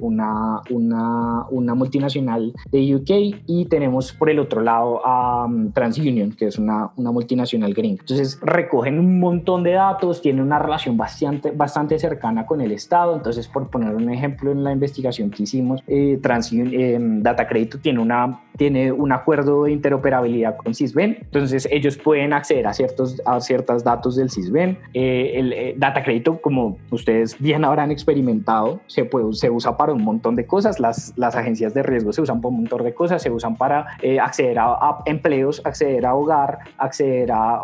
una, 0.00 0.60
una, 0.70 1.46
una 1.50 1.75
multinacional 1.75 2.52
de 2.70 2.94
UK, 2.94 3.10
y 3.46 3.66
tenemos 3.66 4.12
por 4.12 4.30
el 4.30 4.38
otro 4.38 4.60
lado 4.60 5.04
a 5.04 5.44
um, 5.46 5.72
TransUnion, 5.72 6.32
que 6.32 6.46
es 6.46 6.58
una, 6.58 6.90
una 6.96 7.10
multinacional 7.10 7.70
Entonces 7.79 8.39
recogen 8.43 8.99
un 8.99 9.19
montón 9.21 9.62
de 9.62 9.73
datos, 9.73 10.21
tienen 10.21 10.43
una 10.43 10.59
relación 10.59 10.97
bastante, 10.97 11.50
bastante 11.50 11.99
cercana 11.99 12.47
con 12.47 12.61
el 12.61 12.73
Estado. 12.73 13.17
Entonces, 13.17 13.49
por 13.49 13.69
poner 13.69 13.95
un 13.95 14.11
ejemplo 14.11 14.53
en 14.53 14.65
la 14.65 14.73
investigación 14.73 15.31
que 15.31 15.45
hicimos, 15.45 15.83
eh, 15.87 16.19
Trans, 16.23 16.53
eh, 16.53 16.99
Data 17.00 17.47
Crédito 17.47 17.79
tiene, 17.79 18.00
una, 18.00 18.43
tiene 18.57 18.93
un 18.93 19.12
acuerdo 19.12 19.65
de 19.65 19.73
interoperabilidad 19.73 20.57
con 20.57 20.75
Sysben. 20.75 21.19
Entonces, 21.21 21.69
ellos 21.71 21.97
pueden 21.97 22.33
acceder 22.33 22.67
a 22.67 22.73
ciertos 22.73 23.21
a 23.25 23.41
ciertos 23.41 23.85
datos 23.85 24.17
del 24.17 24.31
Sysben. 24.31 24.79
Eh, 24.95 25.33
eh, 25.35 25.75
Data 25.77 26.03
Crédito, 26.03 26.41
como 26.41 26.79
ustedes 26.91 27.39
bien 27.39 27.65
habrán 27.65 27.91
experimentado, 27.91 28.81
se, 28.87 29.05
puede, 29.05 29.33
se 29.35 29.50
usa 29.50 29.77
para 29.77 29.93
un 29.93 30.03
montón 30.03 30.37
de 30.37 30.47
cosas. 30.47 30.81
Las, 30.81 31.12
las 31.17 31.37
agencias 31.37 31.75
de 31.75 31.83
riesgo 31.83 32.12
se 32.12 32.23
usan 32.23 32.41
para 32.41 32.50
un 32.50 32.57
montón 32.62 32.85
de 32.85 32.95
cosas, 32.95 33.23
se 33.23 33.31
usan 33.31 33.57
para 33.57 33.87
eh, 34.03 34.21
acceder 34.21 34.59
a 34.59 34.99
empleos, 35.07 35.62
acceder 35.65 36.07
a 36.07 36.15
hogar, 36.15 36.59
acceder 36.79 37.31
a 37.33 37.60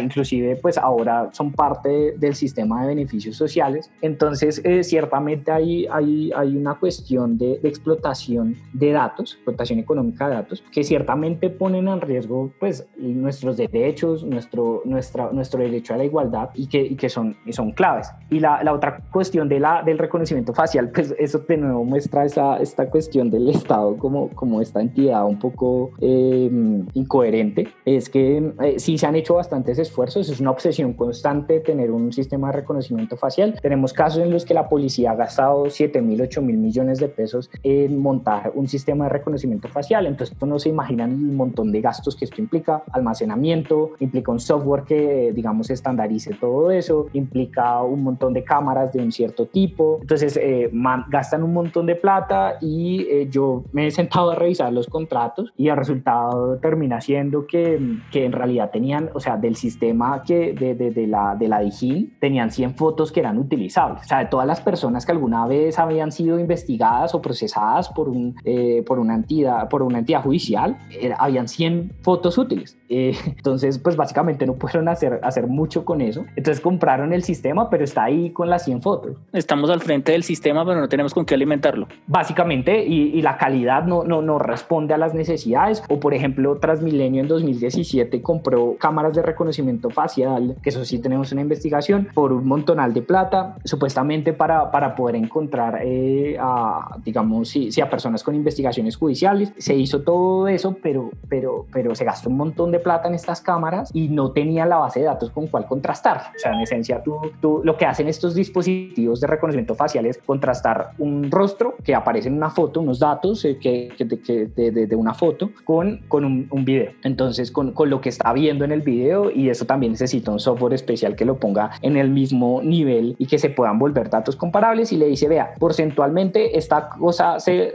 inclusive 0.00 0.56
pues 0.56 0.78
ahora 0.78 1.30
son 1.32 1.52
parte 1.52 2.14
del 2.16 2.34
sistema 2.34 2.82
de 2.82 2.88
beneficios 2.88 3.36
sociales. 3.36 3.90
Entonces, 4.02 4.60
eh, 4.64 4.82
ciertamente 4.84 5.50
hay, 5.50 5.86
hay, 5.86 6.32
hay 6.32 6.56
una 6.56 6.74
cuestión 6.74 7.38
de, 7.38 7.60
explotación 7.62 8.56
de 8.72 8.92
datos, 8.92 9.34
explotación 9.34 9.78
económica 9.78 10.28
de 10.28 10.34
datos, 10.34 10.64
que 10.72 10.84
ciertamente 10.84 11.50
ponen 11.50 11.88
en 11.88 12.00
riesgo 12.00 12.50
pues 12.58 12.86
nuestros 12.96 13.56
derechos, 13.56 14.24
nuestro, 14.24 14.82
nuestra, 14.84 15.30
nuestro 15.32 15.60
derecho 15.60 15.94
a 15.94 15.96
la 15.96 16.04
igualdad 16.04 16.50
y 16.54 16.66
que, 16.68 16.80
y 16.80 16.96
que 16.96 17.08
son, 17.08 17.36
son 17.50 17.72
claves. 17.72 18.10
Y 18.30 18.40
la, 18.40 18.62
la, 18.62 18.72
otra 18.72 18.98
cuestión 19.12 19.48
de 19.48 19.60
la, 19.60 19.82
del 19.82 19.98
reconocimiento 19.98 20.52
facial, 20.52 20.90
pues 20.90 21.14
eso 21.18 21.38
de 21.46 21.56
nuevo 21.56 21.84
muestra 21.84 22.24
esa, 22.24 22.56
esta 22.58 22.88
cuestión 22.90 23.30
del 23.30 23.48
Estado 23.48 23.96
como, 23.96 24.28
como 24.30 24.60
esta 24.60 24.80
entidad 24.80 25.24
un 25.26 25.38
poco 25.38 25.90
eh, 26.00 26.50
incoherente, 26.94 27.68
es 27.84 28.08
que 28.08 28.52
eh, 28.62 28.78
sí 28.78 28.98
se 28.98 29.05
han 29.06 29.16
hecho 29.16 29.34
bastantes 29.34 29.78
esfuerzos, 29.78 30.28
es 30.28 30.40
una 30.40 30.50
obsesión 30.50 30.92
constante 30.92 31.60
tener 31.60 31.90
un 31.90 32.12
sistema 32.12 32.48
de 32.48 32.54
reconocimiento 32.54 33.16
facial. 33.16 33.58
Tenemos 33.60 33.92
casos 33.92 34.22
en 34.22 34.30
los 34.30 34.44
que 34.44 34.54
la 34.54 34.68
policía 34.68 35.12
ha 35.12 35.14
gastado 35.14 35.70
7 35.70 36.02
mil, 36.02 36.20
8 36.20 36.42
mil 36.42 36.56
millones 36.56 36.98
de 36.98 37.08
pesos 37.08 37.50
en 37.62 37.98
montar 37.98 38.52
un 38.54 38.68
sistema 38.68 39.04
de 39.04 39.10
reconocimiento 39.10 39.68
facial, 39.68 40.06
entonces 40.06 40.36
no 40.46 40.58
se 40.58 40.68
imaginan 40.68 41.10
el 41.10 41.32
montón 41.32 41.72
de 41.72 41.80
gastos 41.80 42.16
que 42.16 42.24
esto 42.24 42.40
implica, 42.40 42.82
almacenamiento, 42.92 43.92
implica 44.00 44.30
un 44.30 44.40
software 44.40 44.82
que, 44.82 45.32
digamos, 45.34 45.70
estandarice 45.70 46.34
todo 46.34 46.70
eso, 46.70 47.06
implica 47.12 47.82
un 47.82 48.02
montón 48.02 48.32
de 48.32 48.44
cámaras 48.44 48.92
de 48.92 49.00
un 49.00 49.12
cierto 49.12 49.46
tipo, 49.46 49.98
entonces 50.00 50.36
eh, 50.36 50.70
gastan 51.08 51.42
un 51.42 51.52
montón 51.52 51.86
de 51.86 51.96
plata 51.96 52.58
y 52.60 53.06
eh, 53.10 53.28
yo 53.30 53.64
me 53.72 53.86
he 53.86 53.90
sentado 53.90 54.30
a 54.30 54.34
revisar 54.34 54.72
los 54.72 54.86
contratos 54.86 55.52
y 55.56 55.68
el 55.68 55.76
resultado 55.76 56.58
termina 56.58 57.00
siendo 57.00 57.46
que, 57.46 57.80
que 58.10 58.24
en 58.24 58.32
realidad 58.32 58.70
tenían, 58.96 59.10
o 59.14 59.20
sea, 59.20 59.36
del 59.36 59.56
sistema 59.56 60.22
que 60.22 60.52
de, 60.52 60.74
de, 60.74 60.90
de 60.90 61.06
la, 61.06 61.36
de 61.36 61.48
la 61.48 61.60
DIGIN, 61.60 62.16
tenían 62.20 62.50
100 62.50 62.74
fotos 62.74 63.12
que 63.12 63.20
eran 63.20 63.38
utilizables, 63.38 64.02
o 64.02 64.06
sea, 64.06 64.18
de 64.18 64.26
todas 64.26 64.46
las 64.46 64.60
personas 64.60 65.04
que 65.04 65.12
alguna 65.12 65.46
vez 65.46 65.78
habían 65.78 66.12
sido 66.12 66.38
investigadas 66.38 67.14
o 67.14 67.22
procesadas 67.22 67.88
por, 67.88 68.08
un, 68.08 68.34
eh, 68.44 68.82
por, 68.86 68.98
una, 68.98 69.14
entidad, 69.14 69.68
por 69.68 69.82
una 69.82 69.98
entidad 69.98 70.22
judicial, 70.22 70.78
habían 71.18 71.48
100 71.48 71.92
fotos 72.02 72.38
útiles. 72.38 72.78
entonces, 72.88 73.78
pues 73.78 73.96
básicamente 73.96 74.46
no 74.46 74.54
pudieron 74.54 74.88
hacer, 74.88 75.20
hacer 75.22 75.46
mucho 75.46 75.84
con 75.84 76.00
eso. 76.00 76.24
Entonces 76.36 76.60
compraron 76.60 77.12
el 77.12 77.22
sistema, 77.22 77.70
pero 77.70 77.84
está 77.84 78.04
ahí 78.04 78.30
con 78.30 78.50
las 78.50 78.64
100 78.64 78.82
fotos. 78.82 79.16
Estamos 79.32 79.70
al 79.70 79.80
frente 79.80 80.12
del 80.12 80.22
sistema, 80.22 80.64
pero 80.64 80.80
no 80.80 80.88
tenemos 80.88 81.14
con 81.14 81.24
qué 81.24 81.34
alimentarlo. 81.34 81.88
Básicamente, 82.06 82.84
y, 82.84 83.16
la 83.26 83.38
calidad 83.38 83.84
no, 83.84 84.04
no, 84.04 84.22
no 84.22 84.38
responde 84.38 84.94
a 84.94 84.98
las 84.98 85.14
necesidades. 85.14 85.82
O 85.88 85.98
por 85.98 86.14
ejemplo, 86.14 86.56
Transmilenio 86.58 87.22
en 87.22 87.28
2017 87.28 88.22
compró 88.22 88.76
cámaras 88.78 89.14
de 89.14 89.22
reconocimiento 89.22 89.90
facial, 89.90 90.56
que 90.62 90.70
eso 90.70 90.84
sí 90.84 91.00
tenemos 91.00 91.32
una 91.32 91.40
investigación, 91.40 92.08
por 92.14 92.32
un 92.32 92.46
montonal 92.46 92.94
de 92.94 93.02
plata, 93.02 93.56
supuestamente 93.64 94.32
para, 94.32 94.70
para 94.70 94.94
poder 94.94 95.16
encontrar 95.16 95.80
eh, 95.82 96.36
a, 96.38 96.96
digamos, 97.04 97.48
si, 97.48 97.72
si, 97.72 97.80
a 97.80 97.90
personas 97.90 98.22
con 98.22 98.34
investigaciones 98.34 98.96
judiciales. 98.96 99.52
Se 99.58 99.74
hizo 99.74 100.02
todo 100.02 100.48
eso, 100.48 100.76
pero, 100.82 101.10
pero, 101.28 101.66
pero 101.72 101.94
se 101.94 102.04
gastó 102.04 102.30
un 102.30 102.36
montón 102.36 102.70
de 102.70 102.75
plata 102.80 103.08
en 103.08 103.14
estas 103.14 103.40
cámaras 103.40 103.90
y 103.92 104.08
no 104.08 104.32
tenía 104.32 104.66
la 104.66 104.76
base 104.76 105.00
de 105.00 105.06
datos 105.06 105.30
con 105.30 105.46
cuál 105.46 105.66
contrastar. 105.66 106.32
O 106.34 106.38
sea, 106.38 106.52
en 106.52 106.60
esencia, 106.60 107.02
tú, 107.02 107.20
tú, 107.40 107.60
lo 107.64 107.76
que 107.76 107.86
hacen 107.86 108.08
estos 108.08 108.34
dispositivos 108.34 109.20
de 109.20 109.26
reconocimiento 109.26 109.74
facial 109.74 110.06
es 110.06 110.18
contrastar 110.18 110.90
un 110.98 111.30
rostro 111.30 111.74
que 111.84 111.94
aparece 111.94 112.28
en 112.28 112.34
una 112.34 112.50
foto, 112.50 112.80
unos 112.80 112.98
datos 112.98 113.44
eh, 113.44 113.58
que, 113.60 113.92
que, 113.96 114.46
de, 114.46 114.86
de, 114.86 114.96
una 114.96 115.14
foto 115.14 115.50
con, 115.64 116.00
con 116.08 116.24
un, 116.24 116.48
un 116.50 116.64
video. 116.64 116.92
Entonces, 117.02 117.50
con, 117.50 117.72
con, 117.72 117.90
lo 117.90 118.00
que 118.00 118.08
está 118.08 118.32
viendo 118.32 118.64
en 118.64 118.72
el 118.72 118.82
video 118.82 119.30
y 119.30 119.48
eso 119.48 119.64
también 119.64 119.92
necesita 119.92 120.30
un 120.30 120.40
software 120.40 120.74
especial 120.74 121.14
que 121.16 121.24
lo 121.24 121.38
ponga 121.38 121.70
en 121.82 121.96
el 121.96 122.10
mismo 122.10 122.60
nivel 122.62 123.14
y 123.18 123.26
que 123.26 123.38
se 123.38 123.50
puedan 123.50 123.78
volver 123.78 124.10
datos 124.10 124.36
comparables 124.36 124.92
y 124.92 124.96
le 124.96 125.06
dice, 125.06 125.28
vea, 125.28 125.54
porcentualmente 125.58 126.58
esta 126.58 126.88
cosa, 126.88 127.38
se 127.38 127.74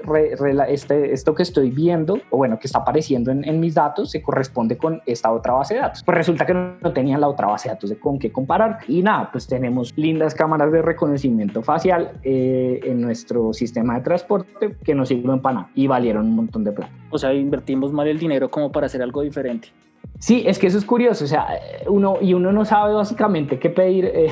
este, 0.68 1.14
esto 1.14 1.34
que 1.34 1.44
estoy 1.44 1.70
viendo 1.70 2.20
o 2.30 2.38
bueno, 2.38 2.60
que 2.60 2.68
está 2.68 2.80
apareciendo 2.80 3.32
en, 3.32 3.48
en 3.48 3.60
mis 3.60 3.76
datos 3.76 4.12
se 4.12 4.22
corresponde 4.22 4.78
con 4.92 5.02
esta 5.06 5.32
otra 5.32 5.54
base 5.54 5.76
de 5.76 5.80
datos. 5.82 6.04
Pues 6.04 6.18
resulta 6.18 6.46
que 6.46 6.54
no, 6.54 6.94
tenían 6.94 7.22
la 7.22 7.28
otra 7.28 7.48
base 7.48 7.70
de 7.70 7.76
datos 7.76 7.90
de 7.90 8.00
con 8.00 8.20
qué 8.20 8.32
comparar. 8.32 8.80
Y 8.88 9.02
nada, 9.02 9.30
pues 9.32 9.48
tenemos 9.48 9.94
lindas 9.96 10.36
cámaras 10.36 10.72
de 10.72 10.82
reconocimiento 10.82 11.62
facial 11.62 12.20
eh, 12.24 12.80
en 12.84 13.02
nuestro 13.02 13.54
sistema 13.54 13.96
de 13.96 14.02
transporte 14.02 14.76
que 14.84 14.96
nos 14.96 15.10
sirven 15.10 15.42
para 15.42 15.56
nada 15.56 15.70
y 15.76 15.88
valieron 15.88 16.26
un 16.26 16.36
montón 16.36 16.64
de 16.64 16.72
plata. 16.72 16.92
O 17.10 17.18
sea, 17.18 17.34
invertimos 17.34 17.92
mal 17.92 18.08
el 18.08 18.20
dinero 18.20 18.50
como 18.50 18.72
para 18.72 18.88
hacer 18.88 19.02
algo 19.02 19.22
diferente. 19.22 19.70
Sí, 20.22 20.44
es 20.46 20.60
que 20.60 20.68
eso 20.68 20.78
es 20.78 20.86
curioso, 20.86 21.26
o 21.26 21.28
sea, 21.28 21.48
uno 21.88 22.18
y 22.22 22.36
uno 22.36 22.52
no 22.52 22.64
sabe 22.64 22.94
básicamente 22.94 23.58
qué 23.58 23.72
pedir. 23.72 24.06
Eh, 24.06 24.30